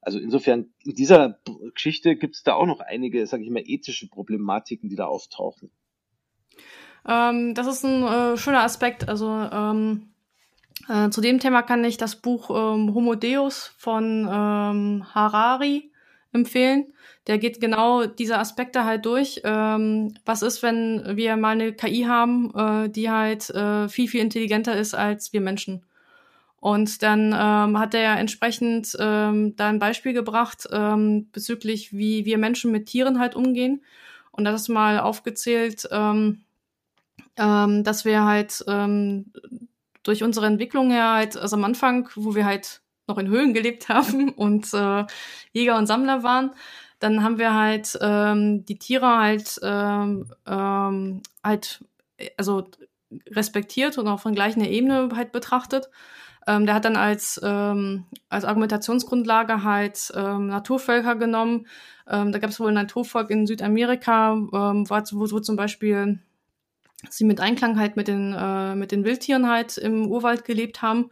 [0.02, 1.40] Also insofern, in dieser
[1.74, 5.72] Geschichte gibt es da auch noch einige, sage ich mal, ethische Problematiken, die da auftauchen.
[7.08, 9.10] Ähm, das ist ein äh, schöner Aspekt.
[9.10, 10.14] Also ähm,
[10.88, 15.92] äh, zu dem Thema kann ich das Buch ähm, Homo Deus von ähm, Harari
[16.32, 16.94] empfehlen.
[17.28, 19.42] Der geht genau diese Aspekte halt durch.
[19.44, 24.22] Ähm, was ist, wenn wir mal eine KI haben, äh, die halt äh, viel, viel
[24.22, 25.86] intelligenter ist als wir Menschen?
[26.60, 32.26] Und dann ähm, hat er ja entsprechend ähm, da ein Beispiel gebracht ähm, bezüglich, wie
[32.26, 33.82] wir Menschen mit Tieren halt umgehen.
[34.32, 36.42] Und das ist mal aufgezählt, ähm,
[37.38, 39.32] ähm, dass wir halt ähm,
[40.04, 43.90] durch unsere Entwicklung her halt, also am Anfang, wo wir halt noch in Höhlen gelebt
[43.90, 45.06] haben und äh,
[45.54, 46.52] Jäger und Sammler waren,
[47.00, 51.84] dann haben wir halt ähm, die Tiere halt ähm, ähm, halt
[52.38, 52.70] also
[53.30, 55.90] respektiert und auch von gleicher Ebene halt betrachtet.
[56.50, 61.68] Ähm, der hat dann als, ähm, als Argumentationsgrundlage halt ähm, Naturvölker genommen.
[62.10, 66.20] Ähm, da gab es wohl ein Naturvolk in Südamerika, ähm, wo, wo zum Beispiel
[67.08, 71.12] sie mit Einklang halt mit den, äh, mit den Wildtieren halt im Urwald gelebt haben.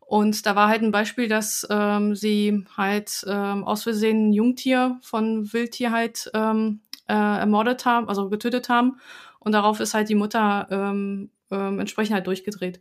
[0.00, 4.98] Und da war halt ein Beispiel, dass ähm, sie halt ähm, aus Versehen ein Jungtier
[5.02, 8.98] von Wildtier halt ähm, äh, ermordet haben, also getötet haben.
[9.40, 12.80] Und darauf ist halt die Mutter ähm, ähm, entsprechend halt durchgedreht.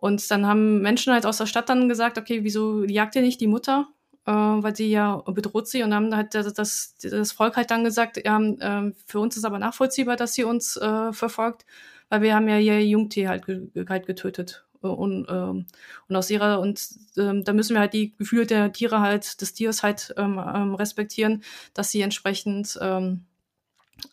[0.00, 3.40] Und dann haben Menschen halt aus der Stadt dann gesagt, okay, wieso jagt ihr nicht
[3.40, 3.88] die Mutter?
[4.26, 8.20] Äh, weil sie ja bedroht sie und haben halt das, das, Volk halt dann gesagt,
[8.24, 11.66] ja, äh, für uns ist aber nachvollziehbar, dass sie uns äh, verfolgt,
[12.08, 13.44] weil wir haben ja ihr Jungtier halt,
[13.88, 14.64] halt getötet.
[14.80, 15.66] Und, ähm,
[16.08, 16.82] und aus ihrer, und
[17.18, 20.74] ähm, da müssen wir halt die Gefühle der Tiere halt, des Tieres halt ähm, ähm,
[20.74, 21.42] respektieren,
[21.74, 23.26] dass sie entsprechend ähm,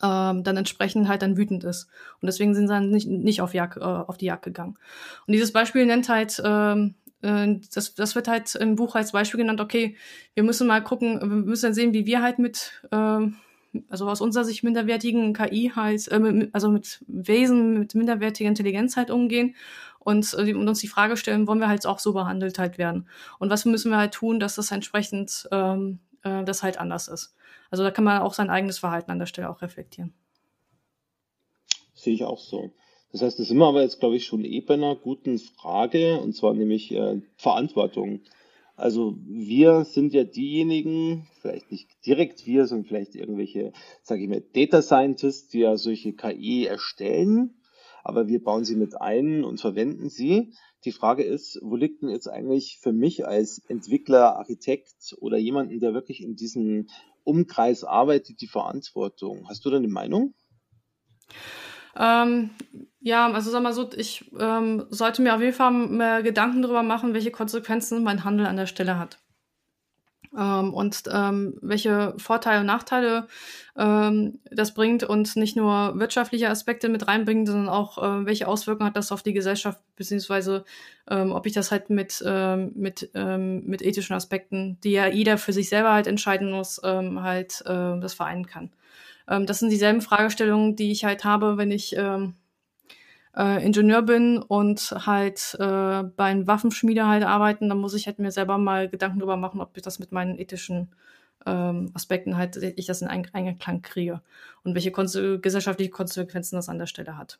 [0.02, 1.88] ähm, dann entsprechend halt dann wütend ist.
[2.20, 4.78] Und deswegen sind sie dann nicht, nicht auf, Jagd, äh, auf die Jagd gegangen.
[5.26, 9.38] Und dieses Beispiel nennt halt, ähm, äh, das, das wird halt im Buch als Beispiel
[9.38, 9.96] genannt, okay,
[10.34, 13.36] wir müssen mal gucken, wir müssen dann sehen, wie wir halt mit, ähm,
[13.88, 18.96] also aus unserer Sicht minderwertigen KI halt, äh, mit, also mit Wesen mit minderwertiger Intelligenz
[18.96, 19.54] halt umgehen
[19.98, 23.08] und, äh, und uns die Frage stellen, wollen wir halt auch so behandelt halt werden?
[23.38, 27.34] Und was müssen wir halt tun, dass das entsprechend ähm, äh, das halt anders ist?
[27.70, 30.14] Also da kann man auch sein eigenes Verhalten an der Stelle auch reflektieren.
[31.94, 32.70] Sehe ich auch so.
[33.12, 36.20] Das heißt, das sind wir aber jetzt, glaube ich, schon eh bei einer guten Frage,
[36.20, 38.20] und zwar nämlich äh, Verantwortung.
[38.76, 44.42] Also wir sind ja diejenigen, vielleicht nicht direkt wir, sondern vielleicht irgendwelche, sage ich mal,
[44.54, 47.56] Data Scientists, die ja solche KI erstellen,
[48.04, 50.52] aber wir bauen sie mit ein und verwenden sie.
[50.84, 55.80] Die Frage ist, wo liegt denn jetzt eigentlich für mich als Entwickler, Architekt oder jemanden,
[55.80, 56.86] der wirklich in diesem
[57.28, 59.46] Umkreis arbeitet, die Verantwortung.
[59.48, 60.34] Hast du da eine Meinung?
[61.96, 62.50] Ähm,
[63.00, 67.14] ja, also sag mal so, ich ähm, sollte mir auf jeden Fall Gedanken darüber machen,
[67.14, 69.18] welche Konsequenzen mein Handel an der Stelle hat
[70.36, 73.26] ähm, und ähm, welche Vorteile und Nachteile
[73.76, 78.88] ähm, das bringt und nicht nur wirtschaftliche Aspekte mit reinbringt, sondern auch äh, welche Auswirkungen
[78.88, 80.64] hat das auf die Gesellschaft, beziehungsweise
[81.08, 85.38] ähm, ob ich das halt mit, ähm, mit, ähm, mit ethischen Aspekten, die ja jeder
[85.38, 88.70] für sich selber halt entscheiden muss, ähm, halt äh, das vereinen kann.
[89.28, 92.34] Ähm, das sind dieselben Fragestellungen, die ich halt habe, wenn ich ähm,
[93.36, 98.18] äh, Ingenieur bin und halt äh, bei einem Waffenschmiede halt arbeiten, dann muss ich halt
[98.18, 100.90] mir selber mal Gedanken darüber machen, ob ich das mit meinen ethischen
[101.46, 104.20] ähm, Aspekten halt, ich das in Einklang kriege
[104.64, 107.38] und welche konse gesellschaftliche Konsequenzen das an der Stelle hat.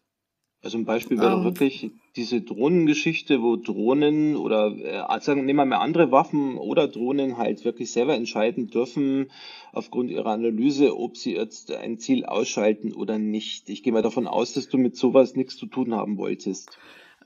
[0.60, 5.64] Also ein Beispiel wäre Ähm, wirklich diese Drohnengeschichte, wo Drohnen oder äh, sagen, nehmen wir
[5.66, 9.30] mal andere Waffen oder Drohnen halt wirklich selber entscheiden dürfen,
[9.72, 13.70] aufgrund ihrer Analyse, ob sie jetzt ein Ziel ausschalten oder nicht.
[13.70, 16.76] Ich gehe mal davon aus, dass du mit sowas nichts zu tun haben wolltest.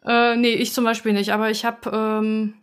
[0.04, 2.54] Äh, nee, ich zum Beispiel nicht, aber ich habe, ähm,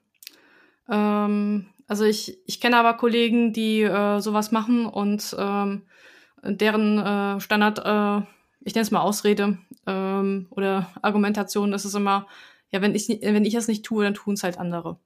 [0.88, 5.82] ähm, also ich, ich kenne aber Kollegen, die äh, sowas machen und ähm,
[6.43, 8.24] deren äh, Standard, äh,
[8.63, 9.57] ich nenne es mal Ausrede
[9.88, 12.28] ähm, oder Argumentation ist es immer,
[12.72, 15.00] ja, wenn ich, wenn ich es nicht tue, dann tun es halt andere.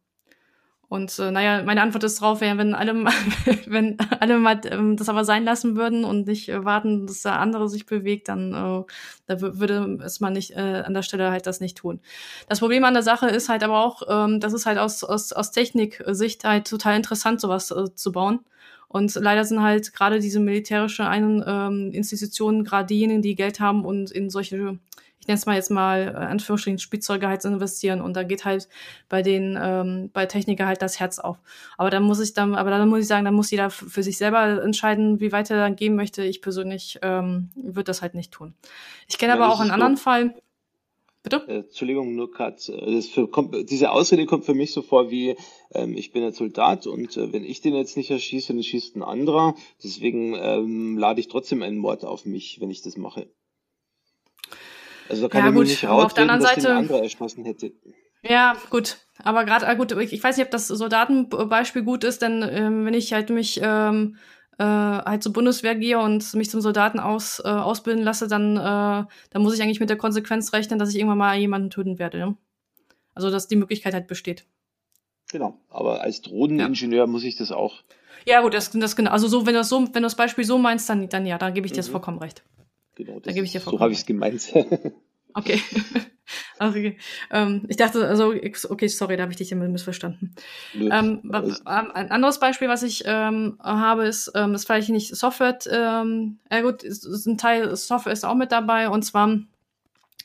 [0.89, 2.93] Und äh, naja, meine Antwort ist drauf, wenn alle,
[3.65, 7.39] wenn alle mal ähm, das aber sein lassen würden und nicht äh, warten, dass der
[7.39, 8.83] andere sich bewegt, dann äh,
[9.25, 11.99] da wür- würde es man nicht äh, an der Stelle halt das nicht tun.
[12.47, 15.33] Das Problem an der Sache ist halt aber auch, ähm, das ist halt aus, aus,
[15.33, 18.41] aus Techniksicht halt total interessant, sowas äh, zu bauen.
[18.93, 23.85] Und leider sind halt gerade diese militärische ein, ähm, Institutionen, gerade diejenigen, die Geld haben
[23.85, 24.77] und in solche,
[25.17, 28.01] ich nenne es mal jetzt mal, äh, Anführungsstrichen, Spielzeuge halt investieren.
[28.01, 28.69] Und da geht halt
[29.09, 31.39] bei den, ähm, bei Techniker halt das Herz auf.
[31.75, 34.19] Aber dann muss ich dann, aber dann muss ich sagen, dann muss jeder für sich
[34.19, 36.23] selber entscheiden, wie weit er dann gehen möchte.
[36.23, 38.53] Ich persönlich ähm, würde das halt nicht tun.
[39.07, 40.35] Ich kenne meine, aber auch einen anderen Fall.
[41.23, 41.47] Bitte?
[41.47, 45.35] äh, Entschuldigung, nur gerade, äh, diese Ausrede kommt für mich so vor wie,
[45.73, 48.95] ähm, ich bin jetzt Soldat und äh, wenn ich den jetzt nicht erschieße, dann schießt
[48.95, 49.55] ein anderer.
[49.83, 53.27] Deswegen ähm, lade ich trotzdem einen Mord auf mich, wenn ich das mache.
[55.09, 57.71] Also da kann Ja, ich gut, nicht anderen dass den Seite, anderer erschossen hätte.
[58.23, 58.97] Ja, gut.
[59.21, 62.85] Aber gerade, ah, gut, ich, ich weiß nicht, ob das Soldatenbeispiel gut ist, denn ähm,
[62.85, 64.17] wenn ich halt mich ähm,
[64.57, 68.59] äh, halt zur Bundeswehr gehe und mich zum Soldaten aus, äh, ausbilden lasse, dann, äh,
[68.59, 72.17] dann muss ich eigentlich mit der Konsequenz rechnen, dass ich irgendwann mal jemanden töten werde.
[72.19, 72.33] Ja?
[73.15, 74.45] Also, dass die Möglichkeit halt besteht.
[75.31, 75.57] Genau.
[75.69, 76.29] Aber als Ja.
[76.31, 77.81] Drohneningenieur muss ich das auch.
[78.25, 79.11] Ja, gut, das, das genau.
[79.11, 81.37] Also so, wenn du das so, wenn du das Beispiel so meinst, dann, dann ja,
[81.37, 81.93] da gebe ich dir das Mhm.
[81.93, 82.43] vollkommen recht.
[82.95, 84.53] Genau, Da das gebe ich dir ist, so vollkommen habe ich es gemeint.
[85.33, 85.59] Okay.
[86.67, 86.97] okay.
[87.31, 88.33] Ähm, ich dachte, also,
[88.69, 90.35] okay, sorry, da habe ich dich immer missverstanden.
[90.73, 95.57] Ähm, ähm, ein anderes Beispiel, was ich ähm, habe, ist, ähm, das vielleicht nicht Software,
[95.69, 99.37] ähm, ja gut, ist, ist ein Teil Software ist auch mit dabei und zwar,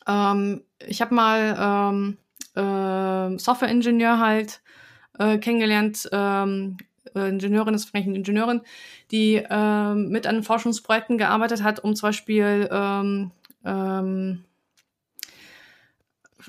[0.07, 2.19] ähm, ich habe mal ähm,
[2.57, 4.61] ähm, Software-Ingenieur halt
[5.19, 6.77] äh, kennengelernt, ähm,
[7.15, 8.63] äh, Ingenieurin ist vielleicht eine Ingenieurin,
[9.11, 13.31] die ähm, mit an Forschungsprojekten gearbeitet hat, um zum Beispiel ähm,
[13.65, 14.45] ähm,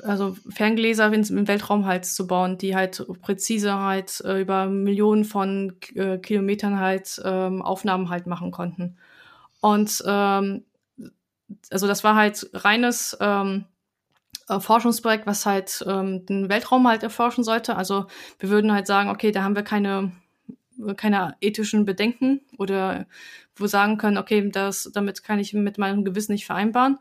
[0.03, 5.75] also Ferngläser im Weltraum halt zu bauen, die halt präzise halt äh, über Millionen von
[5.95, 8.97] äh, Kilometern halt ähm, Aufnahmen halt machen konnten.
[9.61, 10.63] Und ähm,
[11.71, 13.65] also das war halt reines ähm,
[14.47, 17.75] äh, Forschungsprojekt, was halt ähm, den Weltraum halt erforschen sollte.
[17.75, 18.05] Also
[18.39, 20.11] wir würden halt sagen, okay, da haben wir keine
[20.95, 23.05] keine ethischen Bedenken oder
[23.55, 26.97] wo sagen können, okay, das, damit kann ich mit meinem Gewissen nicht vereinbaren.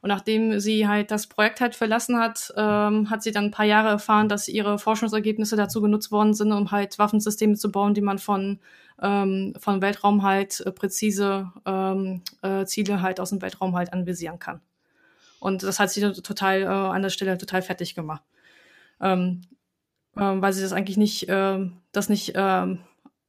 [0.00, 3.66] Und nachdem sie halt das Projekt halt verlassen hat, ähm, hat sie dann ein paar
[3.66, 8.00] Jahre erfahren, dass ihre Forschungsergebnisse dazu genutzt worden sind, um halt Waffensysteme zu bauen, die
[8.00, 8.60] man von,
[9.02, 14.38] ähm, von Weltraum halt äh, präzise ähm, äh, Ziele halt aus dem Weltraum halt anvisieren
[14.38, 14.60] kann.
[15.40, 18.22] Und das hat sie dann total äh, an der Stelle total fertig gemacht.
[19.00, 19.42] Ähm,
[20.16, 22.80] ähm, weil sie das eigentlich nicht, ähm, das nicht, ähm,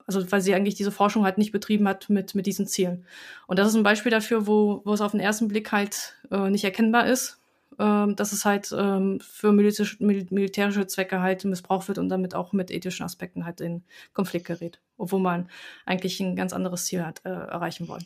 [0.10, 3.06] also weil sie eigentlich diese Forschung halt nicht betrieben hat mit, mit diesen Zielen.
[3.46, 6.50] Und das ist ein Beispiel dafür, wo, wo es auf den ersten Blick halt äh,
[6.50, 7.40] nicht erkennbar ist,
[7.78, 12.34] ähm, dass es halt ähm, für militärische, mil militärische Zwecke halt missbraucht wird und damit
[12.34, 13.84] auch mit ethischen Aspekten halt in
[14.14, 15.48] Konflikt gerät, obwohl man
[15.86, 18.06] eigentlich ein ganz anderes Ziel hat äh, erreichen wollen.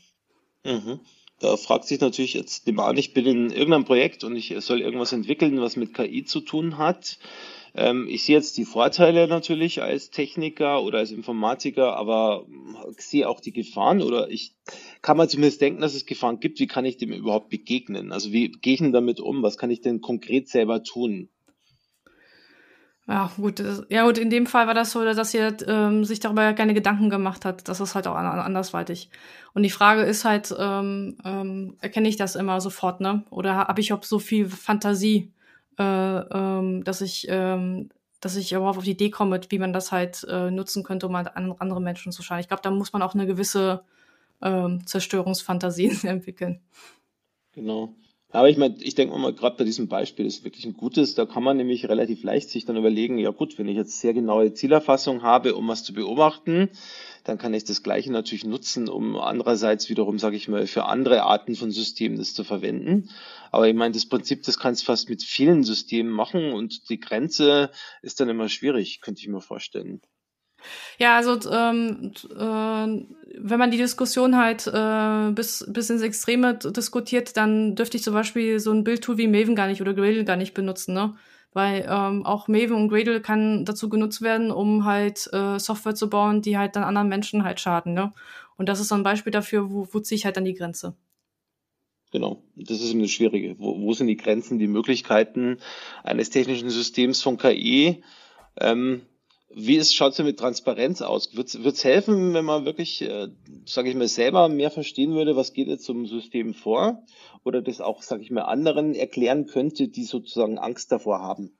[0.65, 0.99] Mhm.
[1.39, 4.81] Da fragt sich natürlich jetzt, nehmen an, ich bin in irgendeinem Projekt und ich soll
[4.81, 7.17] irgendwas entwickeln, was mit KI zu tun hat.
[7.75, 12.45] Ähm, ich sehe jetzt die Vorteile natürlich als Techniker oder als Informatiker, aber
[12.97, 14.55] sehe auch die Gefahren oder ich
[15.01, 16.59] kann man zumindest denken, dass es Gefahren gibt.
[16.59, 18.11] Wie kann ich dem überhaupt begegnen?
[18.11, 19.41] Also wie gehe ich denn damit um?
[19.41, 21.29] Was kann ich denn konkret selber tun?
[23.05, 23.61] Ja, gut.
[23.89, 26.73] Ja, gut, in dem Fall war das so, dass sie halt, ähm, sich darüber keine
[26.73, 27.67] Gedanken gemacht hat.
[27.67, 29.09] Das ist halt auch an, andersweitig.
[29.53, 33.25] Und die Frage ist halt, ähm, ähm, erkenne ich das immer sofort, ne?
[33.29, 35.33] Oder habe ich auch so viel Fantasie,
[35.77, 39.91] äh, ähm, dass ich, ähm, dass ich überhaupt auf die Idee komme, wie man das
[39.91, 42.41] halt äh, nutzen könnte, um halt an andere Menschen zu schaden.
[42.41, 43.83] Ich glaube, da muss man auch eine gewisse
[44.41, 46.61] ähm, Zerstörungsfantasie entwickeln.
[47.53, 47.95] Genau.
[48.33, 51.13] Aber ich meine, ich denke mal, gerade bei diesem Beispiel ist wirklich ein gutes.
[51.13, 54.15] Da kann man nämlich relativ leicht sich dann überlegen, ja gut, wenn ich jetzt sehr
[54.15, 56.69] genaue Zielerfassung habe, um was zu beobachten,
[57.25, 61.21] dann kann ich das Gleiche natürlich nutzen, um andererseits wiederum, sage ich mal, für andere
[61.21, 63.11] Arten von Systemen das zu verwenden.
[63.51, 66.99] Aber ich meine, das Prinzip, das kannst du fast mit vielen Systemen machen und die
[66.99, 67.69] Grenze
[68.01, 70.01] ist dann immer schwierig, könnte ich mir vorstellen.
[70.97, 73.05] Ja, also ähm, äh,
[73.37, 78.13] wenn man die Diskussion halt äh, bis, bis ins Extreme diskutiert, dann dürfte ich zum
[78.13, 81.15] Beispiel so ein Bildtool wie Maven gar nicht oder Gradle gar nicht benutzen, ne?
[81.53, 86.09] Weil ähm, auch Maven und Gradle kann dazu genutzt werden, um halt äh, Software zu
[86.09, 88.13] bauen, die halt dann anderen Menschen halt schaden, ne?
[88.57, 90.95] Und das ist so ein Beispiel dafür, wo, wo ziehe ich halt dann die Grenze.
[92.11, 93.55] Genau, das ist eben das Schwierige.
[93.57, 95.57] Wo, wo sind die Grenzen, die Möglichkeiten
[96.03, 98.03] eines technischen Systems von KI?
[98.59, 99.01] Ähm,
[99.55, 101.35] wie schaut es mit Transparenz aus?
[101.35, 103.27] Wird es helfen, wenn man wirklich, äh,
[103.65, 107.03] sage ich mal, selber mehr verstehen würde, was geht jetzt zum System vor?
[107.43, 111.57] Oder das auch, sage ich mal, anderen erklären könnte, die sozusagen Angst davor haben?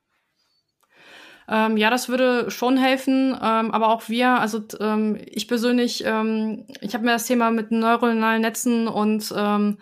[1.47, 6.65] Ähm, ja, das würde schon helfen, ähm, aber auch wir, also ähm, ich persönlich, ähm,
[6.79, 9.77] ich habe mir das Thema mit neuronalen Netzen und ähm,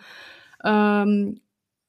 [0.64, 1.40] ähm,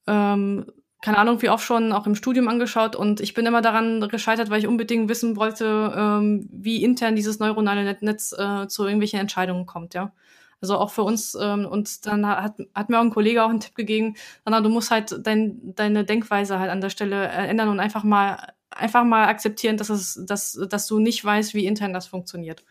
[0.05, 0.65] ähm,
[1.03, 4.49] keine Ahnung, wie oft schon auch im Studium angeschaut und ich bin immer daran gescheitert,
[4.49, 9.65] weil ich unbedingt wissen wollte, ähm, wie intern dieses neuronale Netz äh, zu irgendwelchen Entscheidungen
[9.65, 10.13] kommt, ja.
[10.61, 13.59] Also auch für uns ähm, und dann hat, hat mir auch ein Kollege auch einen
[13.59, 17.67] Tipp gegeben, sondern du musst halt dein, deine Denkweise halt an der Stelle äh, ändern
[17.67, 21.93] und einfach mal einfach mal akzeptieren, dass es, dass, dass du nicht weißt, wie intern
[21.93, 22.63] das funktioniert.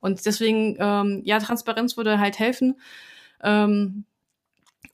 [0.00, 2.80] Und deswegen, ähm, ja, Transparenz würde halt helfen.
[3.42, 4.04] Ähm,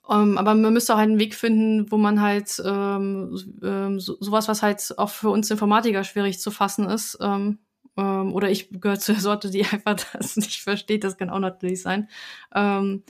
[0.02, 4.00] um, ähm, aber man müsste auch halt einen Weg finden, wo man halt ähm, ähm,
[4.00, 7.58] so, sowas, was halt auch für uns Informatiker schwierig zu fassen ist, ähm,
[7.96, 11.38] ähm, oder ich gehöre zu der Sorte, die einfach das nicht versteht, das kann auch
[11.38, 12.08] natürlich sein,
[12.54, 13.04] ähm,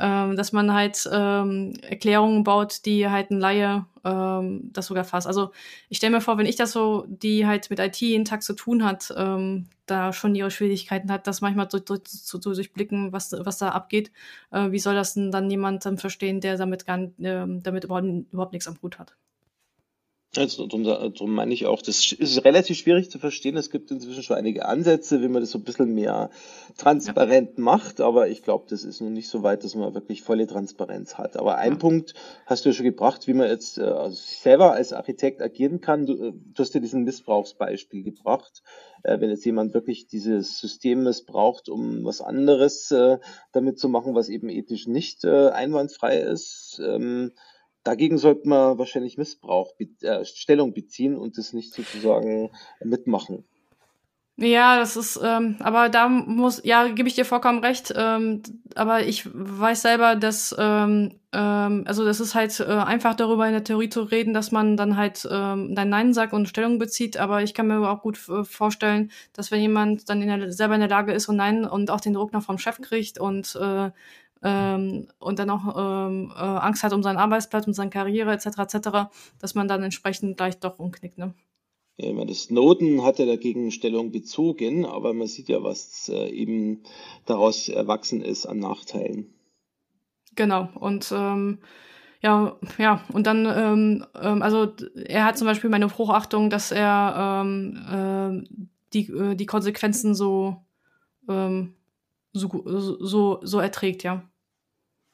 [0.00, 5.26] ähm, dass man halt ähm, Erklärungen baut, die halt ein Laie ähm, das sogar fasst.
[5.26, 5.50] Also
[5.88, 8.54] ich stelle mir vor, wenn ich das so, die halt mit IT jeden Tag zu
[8.54, 13.32] tun hat, ähm, da schon ihre Schwierigkeiten hat, das manchmal zu, zu, zu durchblicken, was,
[13.32, 14.10] was da abgeht.
[14.50, 18.52] Äh, wie soll das denn dann jemand verstehen, der damit gar äh, damit überhaupt, überhaupt
[18.52, 19.16] nichts am Hut hat?
[20.36, 23.56] Also darum, darum meine ich auch, das ist relativ schwierig zu verstehen.
[23.56, 26.30] Es gibt inzwischen schon einige Ansätze, wie man das so ein bisschen mehr
[26.78, 27.64] transparent ja.
[27.64, 31.18] macht, aber ich glaube, das ist noch nicht so weit, dass man wirklich volle Transparenz
[31.18, 31.36] hat.
[31.36, 31.78] Aber ein ja.
[31.78, 32.14] Punkt
[32.46, 36.06] hast du ja schon gebracht, wie man jetzt äh, also selber als Architekt agieren kann.
[36.06, 38.62] Du, äh, du hast ja diesen Missbrauchsbeispiel gebracht.
[39.02, 43.18] Äh, wenn jetzt jemand wirklich dieses System missbraucht, um was anderes äh,
[43.50, 47.32] damit zu machen, was eben ethisch nicht äh, einwandfrei ist, ähm,
[47.84, 49.72] Dagegen sollte man wahrscheinlich Missbrauch,
[50.02, 52.50] äh, Stellung beziehen und das nicht sozusagen
[52.82, 53.44] mitmachen.
[54.42, 57.92] Ja, das ist, ähm, aber da muss, ja, gebe ich dir vollkommen recht.
[57.94, 58.42] Ähm,
[58.74, 63.52] aber ich weiß selber, dass, ähm, ähm, also das ist halt äh, einfach darüber in
[63.52, 67.18] der Theorie zu reden, dass man dann halt ähm, dein Nein sagt und Stellung bezieht.
[67.18, 70.72] Aber ich kann mir auch gut äh, vorstellen, dass wenn jemand dann in der, selber
[70.74, 73.54] in der Lage ist und Nein und auch den Druck noch vom Chef kriegt und
[73.60, 73.90] äh,
[74.42, 78.46] ähm, und dann auch ähm, äh, Angst hat um seinen Arbeitsplatz, um seine Karriere etc.
[78.58, 78.88] etc.,
[79.38, 81.18] dass man dann entsprechend gleich doch umknickt.
[81.18, 81.34] Ne?
[81.96, 86.82] Ja, meine, Snowden hat ja dagegen Stellung bezogen, aber man sieht ja, was äh, eben
[87.26, 89.34] daraus erwachsen ist an Nachteilen.
[90.34, 91.58] Genau, und ähm,
[92.22, 97.42] ja, ja, und dann, ähm, ähm, also er hat zum Beispiel meine Hochachtung, dass er
[97.44, 100.56] ähm, äh, die, äh, die Konsequenzen so,
[101.28, 101.74] ähm,
[102.32, 102.62] so,
[103.00, 104.29] so, so erträgt, ja.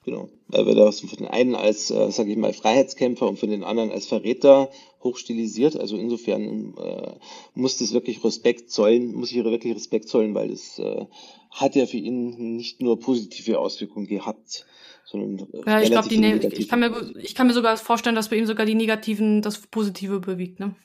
[0.06, 3.50] Genau, weil wir das von den einen als, äh, sage ich mal, Freiheitskämpfer und von
[3.50, 4.70] den anderen als Verräter
[5.02, 5.76] hochstilisiert.
[5.76, 7.16] Also insofern äh,
[7.54, 11.06] muss das wirklich Respekt zollen, muss ich wirklich Respekt zollen, weil es äh,
[11.50, 14.64] hat ja für ihn nicht nur positive Auswirkungen gehabt,
[15.06, 18.28] sondern äh, ja, ich glaube, ne ich kann mir ich kann mir sogar vorstellen, dass
[18.28, 20.60] bei ihm sogar die negativen das Positive bewegt.
[20.60, 20.76] Ne?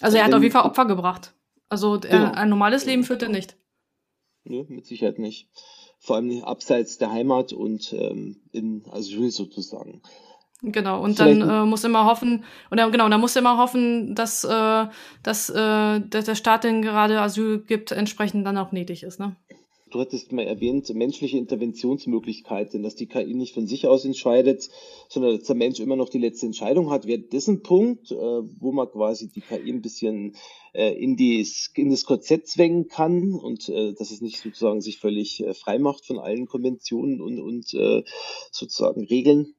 [0.00, 1.34] Also er hat auf jeden Fall Opfer gebracht.
[1.68, 2.32] Also er, genau.
[2.32, 3.58] ein normales Leben führt er nicht.
[4.44, 5.48] Nö, mit Sicherheit nicht
[6.04, 10.02] vor allem abseits der Heimat und ähm, in Asyl sozusagen.
[10.60, 14.14] Genau, und Vielleicht dann äh, muss immer hoffen, und dann, genau, dann muss immer hoffen,
[14.14, 14.86] dass, äh,
[15.22, 19.34] dass, äh, dass der Staat, den gerade Asyl gibt, entsprechend dann auch nötig ist, ne?
[19.94, 24.68] Du hattest mal erwähnt, menschliche Interventionsmöglichkeiten, dass die KI nicht von sich aus entscheidet,
[25.08, 27.06] sondern dass der Mensch immer noch die letzte Entscheidung hat.
[27.06, 30.34] Wäre das ein Punkt, äh, wo man quasi die KI ein bisschen
[30.72, 34.98] äh, in, die, in das Korsett zwängen kann und äh, dass es nicht sozusagen sich
[34.98, 37.68] völlig frei macht von allen Konventionen und, und
[38.50, 39.54] sozusagen Regeln?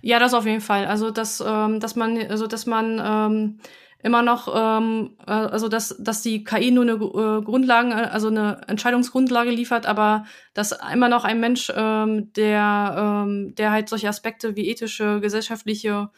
[0.00, 0.86] Ja, das auf jeden Fall.
[0.86, 3.60] Also dass, ähm, dass man, also dass man ähm,
[4.02, 8.28] immer noch, ähm, äh, also dass, dass die KI nur eine äh, Grundlagen, äh, also
[8.28, 10.24] eine Entscheidungsgrundlage liefert, aber
[10.54, 16.10] dass immer noch ein Mensch, ähm, der, ähm, der halt solche Aspekte wie ethische, gesellschaftliche,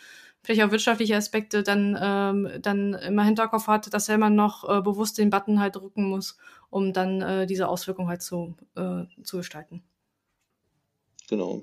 [0.42, 4.80] vielleicht auch wirtschaftliche Aspekte dann, ähm, dann immer Hinterkopf hat, dass er immer noch äh,
[4.82, 6.36] bewusst den Button halt drücken muss,
[6.70, 9.82] um dann äh, diese Auswirkung halt zu, äh, zu gestalten.
[11.28, 11.62] Genau.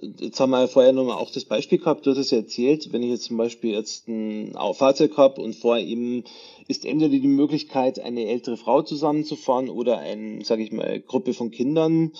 [0.00, 2.92] Jetzt haben wir ja vorher nochmal auch das Beispiel gehabt, du hast es ja erzählt,
[2.92, 6.24] wenn ich jetzt zum Beispiel jetzt ein Fahrzeug habe und vor ihm
[6.68, 11.50] ist entweder die Möglichkeit, eine ältere Frau zusammenzufahren oder eine, sage ich mal, Gruppe von
[11.50, 12.12] Kindern,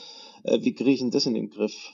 [0.45, 1.93] äh, wie kriege ich denn das in den Griff?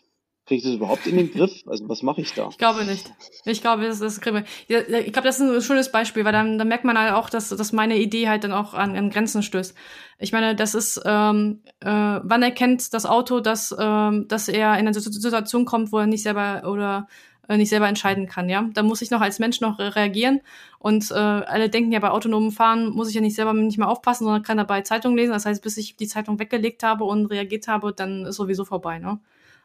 [0.52, 1.62] Kriege ich das überhaupt in den Griff?
[1.66, 2.48] Also was mache ich da?
[2.50, 3.10] Ich glaube nicht.
[3.46, 4.76] Ich glaube, das, das kriege ich.
[4.76, 7.48] Ich glaube, das ist ein schönes Beispiel, weil dann, dann merkt man halt auch, dass,
[7.48, 9.74] dass meine Idee halt dann auch an, an Grenzen stößt.
[10.18, 14.86] Ich meine, das ist, ähm, äh, wann erkennt das Auto, dass, ähm, dass er in
[14.86, 17.08] eine Situation kommt, wo er nicht selber oder
[17.48, 18.68] äh, nicht selber entscheiden kann, ja.
[18.74, 20.42] Da muss ich noch als Mensch noch reagieren.
[20.78, 23.88] Und äh, alle denken ja, bei autonomen Fahren muss ich ja nicht selber nicht mehr
[23.88, 25.32] aufpassen, sondern kann dabei Zeitung lesen.
[25.32, 28.98] Das heißt, bis ich die Zeitung weggelegt habe und reagiert habe, dann ist sowieso vorbei,
[28.98, 29.18] ne?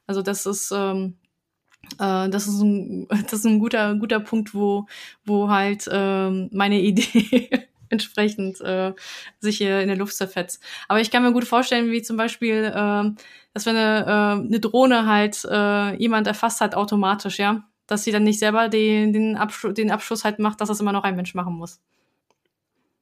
[0.07, 1.17] Also das ist, ähm,
[1.99, 4.87] äh, das ist ein, das ist ein guter, guter Punkt, wo,
[5.25, 7.49] wo halt ähm, meine Idee
[7.89, 8.93] entsprechend äh,
[9.39, 10.61] sich hier in der Luft zerfetzt.
[10.87, 13.11] Aber ich kann mir gut vorstellen, wie zum Beispiel, äh,
[13.53, 18.11] dass wenn eine, äh, eine Drohne halt äh, jemand erfasst hat automatisch, ja, dass sie
[18.11, 21.15] dann nicht selber den, den, Abschluss, den Abschluss halt macht, dass das immer noch ein
[21.15, 21.79] Mensch machen muss.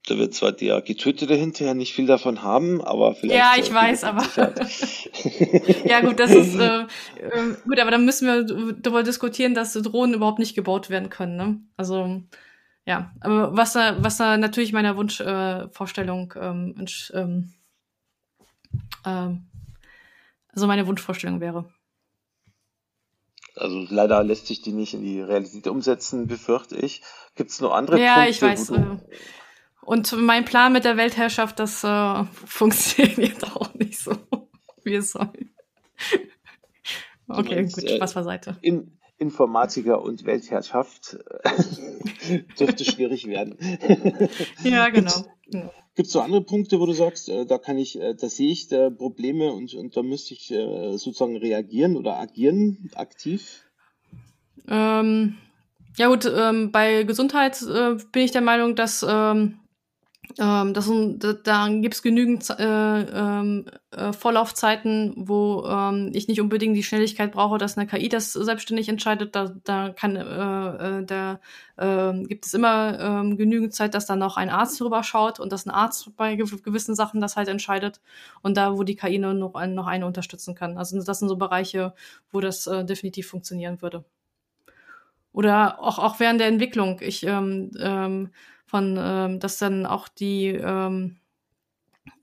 [0.08, 3.40] Da wird zwar der Getötete hinterher nicht viel davon haben, aber vielleicht.
[3.40, 4.24] Ja, ich weiß, aber.
[5.86, 10.14] ja, gut, das ist äh, äh, gut, aber dann müssen wir darüber diskutieren, dass Drohnen
[10.14, 11.38] überhaupt nicht gebaut werden können.
[11.38, 11.60] Ne?
[11.76, 12.22] Also
[12.86, 17.54] ja, aber was da, was da natürlich meiner Wunschvorstellung, äh, ähm, ähm,
[19.06, 19.36] äh,
[20.54, 21.66] also meine Wunschvorstellung wäre.
[23.56, 27.02] Also leider lässt sich die nicht in die Realität umsetzen, befürchte ich.
[27.36, 28.26] Gibt es noch andere ja, Punkte?
[28.26, 28.70] Ja, ich weiß.
[28.72, 28.98] Äh,
[29.86, 34.14] und mein Plan mit der Weltherrschaft, das äh, funktioniert auch nicht so,
[34.84, 35.32] wie es soll.
[37.28, 38.58] Okay, meinst, gut, Spaß beiseite.
[38.62, 41.18] In, Informatiker und Weltherrschaft
[42.60, 43.58] dürfte schwierig werden.
[44.64, 45.26] ja, genau.
[45.96, 48.52] Gibt es so andere Punkte, wo du sagst, äh, da kann ich, äh, da sehe
[48.52, 53.64] ich da Probleme und, und da müsste ich äh, sozusagen reagieren oder agieren aktiv?
[54.68, 55.38] Ähm,
[55.96, 59.60] ja gut, ähm, bei Gesundheit äh, bin ich der Meinung, dass ähm,
[60.38, 66.42] ähm, das, da, da gibt es genügend äh, ähm, äh, Vorlaufzeiten, wo ähm, ich nicht
[66.42, 69.36] unbedingt die Schnelligkeit brauche, dass eine KI das selbstständig entscheidet.
[69.36, 71.40] Da, da kann, äh, äh, da
[71.78, 75.52] äh, gibt es immer äh, genügend Zeit, dass dann noch ein Arzt drüber schaut und
[75.52, 78.02] dass ein Arzt bei gew gewissen Sachen das halt entscheidet
[78.42, 80.78] und da, wo die KI nur noch, noch eine unterstützen kann.
[80.78, 81.94] Also das sind so Bereiche,
[82.32, 84.06] wo das äh, definitiv funktionieren würde.
[85.32, 87.00] Oder auch, auch während der Entwicklung.
[87.02, 88.30] Ich ähm, ähm,
[88.66, 91.18] von, ähm, dass dann auch die ähm,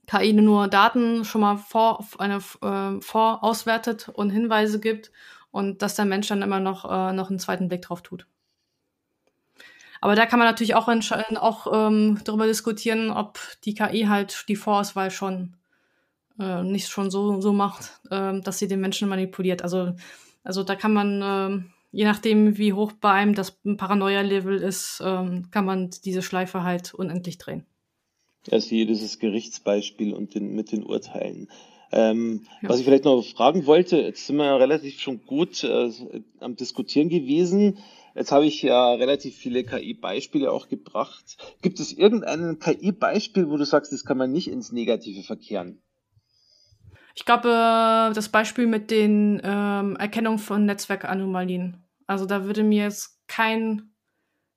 [0.06, 5.12] KI nur Daten schon mal vor, eine, äh, vorauswertet und Hinweise gibt
[5.50, 8.26] und dass der Mensch dann immer noch, äh, noch einen zweiten Blick drauf tut.
[10.00, 14.56] Aber da kann man natürlich auch, auch ähm, darüber diskutieren, ob die KI halt die
[14.56, 15.54] Vorauswahl schon
[16.40, 19.62] äh, nicht schon so, so macht, äh, dass sie den Menschen manipuliert.
[19.62, 19.94] Also,
[20.42, 25.50] also da kann man äh, je nachdem, wie hoch bei einem das Paranoia-Level ist, ähm,
[25.50, 27.66] kann man diese Schleife halt unendlich drehen.
[28.50, 31.48] Also hier dieses Gerichtsbeispiel und den, mit den Urteilen.
[31.92, 32.70] Ähm, ja.
[32.70, 35.90] Was ich vielleicht noch fragen wollte, jetzt sind wir ja relativ schon gut äh,
[36.40, 37.78] am Diskutieren gewesen.
[38.14, 41.36] Jetzt habe ich ja relativ viele KI-Beispiele auch gebracht.
[41.60, 45.82] Gibt es irgendein KI-Beispiel, wo du sagst, das kann man nicht ins Negative verkehren?
[47.14, 51.82] Ich glaube, äh, das Beispiel mit den ähm, Erkennung von Netzwerkanomalien.
[52.06, 53.92] Also da würde mir jetzt kein,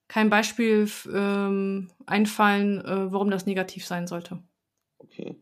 [0.07, 4.39] kein Beispiel ähm, einfallen, äh, warum das negativ sein sollte.
[4.99, 5.35] Okay.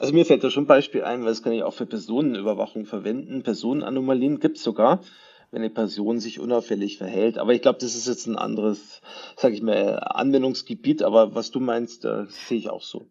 [0.00, 2.84] Also mir fällt da schon ein Beispiel ein, weil das kann ich auch für Personenüberwachung
[2.84, 3.42] verwenden.
[3.42, 5.00] Personenanomalien gibt es sogar,
[5.50, 7.38] wenn eine Person sich unauffällig verhält.
[7.38, 9.00] Aber ich glaube, das ist jetzt ein anderes,
[9.36, 11.02] sage ich mal, Anwendungsgebiet.
[11.02, 13.06] Aber was du meinst, äh, sehe ich auch so.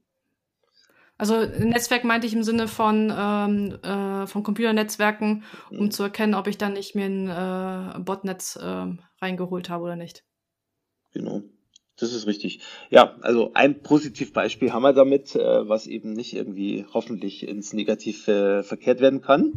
[1.17, 5.91] Also Netzwerk meinte ich im Sinne von, ähm, äh, von Computernetzwerken, um mhm.
[5.91, 8.85] zu erkennen, ob ich dann nicht mir ein äh, Botnetz äh,
[9.21, 10.25] reingeholt habe oder nicht.
[11.11, 11.43] Genau.
[12.03, 12.59] Das ist richtig.
[12.89, 18.63] Ja, also ein Positivbeispiel haben wir damit, äh, was eben nicht irgendwie hoffentlich ins Negative
[18.63, 19.53] verkehrt werden kann.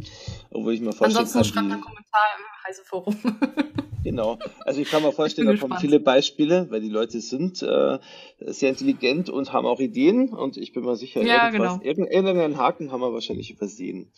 [0.49, 3.15] Obwohl ich mir vorstellen Ansonsten kann, schreibt einen Kommentar im Heiseforum.
[4.03, 4.37] Genau.
[4.63, 7.99] Also ich kann mir vorstellen, da kommen viele Beispiele, weil die Leute sind äh,
[8.39, 11.81] sehr intelligent und haben auch Ideen und ich bin mir sicher, ja, genau.
[11.83, 14.09] irgendeinen Haken haben wir wahrscheinlich übersehen.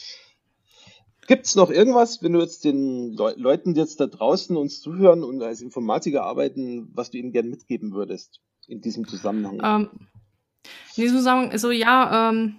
[1.30, 5.24] Gibt es noch irgendwas, wenn du jetzt den Le Leuten jetzt da draußen uns zuhören
[5.24, 9.62] und als Informatiker arbeiten, was du ihnen gerne mitgeben würdest in diesem Zusammenhang?
[9.64, 9.90] Ähm,
[10.96, 12.56] in diesem Zusammenhang, also ja, ähm,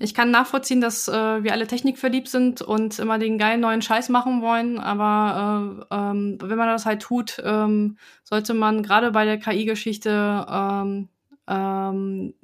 [0.00, 1.12] ich kann nachvollziehen, dass äh,
[1.44, 6.36] wir alle technikverliebt sind und immer den geilen neuen Scheiß machen wollen, aber äh, ähm,
[6.42, 11.08] wenn man das halt tut, ähm, sollte man gerade bei der KI-Geschichte ähm,
[11.48, 12.34] ähm,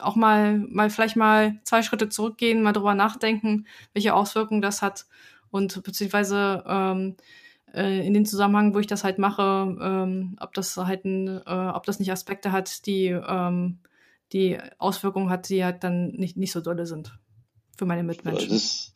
[0.00, 5.06] auch mal, mal vielleicht mal zwei Schritte zurückgehen, mal drüber nachdenken, welche Auswirkungen das hat
[5.50, 7.16] und beziehungsweise ähm,
[7.74, 11.70] äh, in den Zusammenhang, wo ich das halt mache, ähm, ob das halt ein, äh,
[11.74, 13.78] ob das nicht Aspekte hat, die ähm,
[14.32, 17.18] die Auswirkungen hat, die halt dann nicht, nicht so dolle sind
[17.76, 18.48] für meine Mitmenschen.
[18.48, 18.94] Das ist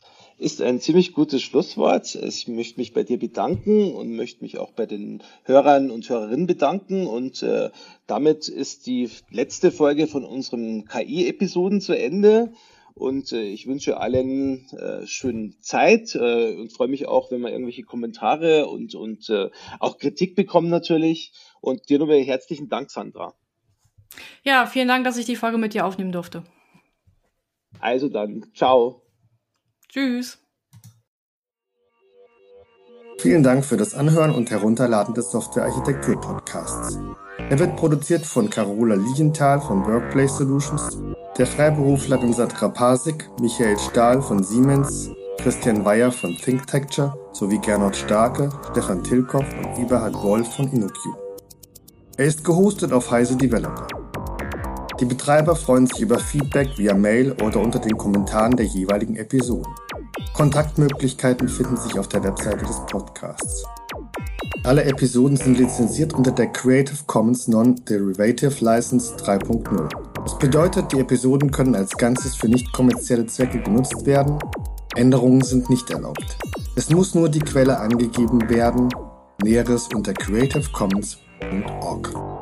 [0.61, 2.13] ein ziemlich gutes Schlusswort.
[2.15, 6.45] Ich möchte mich bei dir bedanken und möchte mich auch bei den Hörern und Hörerinnen
[6.45, 7.07] bedanken.
[7.07, 7.71] Und äh,
[8.05, 12.53] damit ist die letzte Folge von unserem KI-Episoden zu Ende.
[12.93, 17.51] Und äh, ich wünsche allen äh, schöne Zeit äh, und freue mich auch, wenn wir
[17.51, 21.31] irgendwelche Kommentare und, und äh, auch Kritik bekommen natürlich.
[21.61, 23.33] Und dir nochmal herzlichen Dank, Sandra.
[24.43, 26.43] Ja, vielen Dank, dass ich die Folge mit dir aufnehmen durfte.
[27.79, 29.06] Also dann, ciao.
[29.97, 30.37] Tschüss.
[33.19, 36.99] Vielen Dank für das Anhören und Herunterladen des Software Architektur Podcasts.
[37.49, 40.99] Er wird produziert von Carola Lienthal von Workplace Solutions,
[41.39, 48.51] der Freiberuflerin Sandra Pasik, Michael Stahl von Siemens, Christian Weyer von ThinkTecture sowie Gernot Starke,
[48.69, 50.99] Stefan Tilkoff und Eberhard Wolf von InnoQ.
[52.17, 53.87] Er ist gehostet auf Heise Developer.
[54.99, 59.73] Die Betreiber freuen sich über Feedback via Mail oder unter den Kommentaren der jeweiligen Episoden.
[60.33, 63.63] Kontaktmöglichkeiten finden sich auf der Webseite des Podcasts.
[64.63, 69.89] Alle Episoden sind lizenziert unter der Creative Commons Non-Derivative License 3.0.
[70.15, 74.37] Das bedeutet, die Episoden können als Ganzes für nicht kommerzielle Zwecke genutzt werden.
[74.95, 76.37] Änderungen sind nicht erlaubt.
[76.75, 78.89] Es muss nur die Quelle angegeben werden.
[79.41, 82.36] Näheres unter creativecommons.org.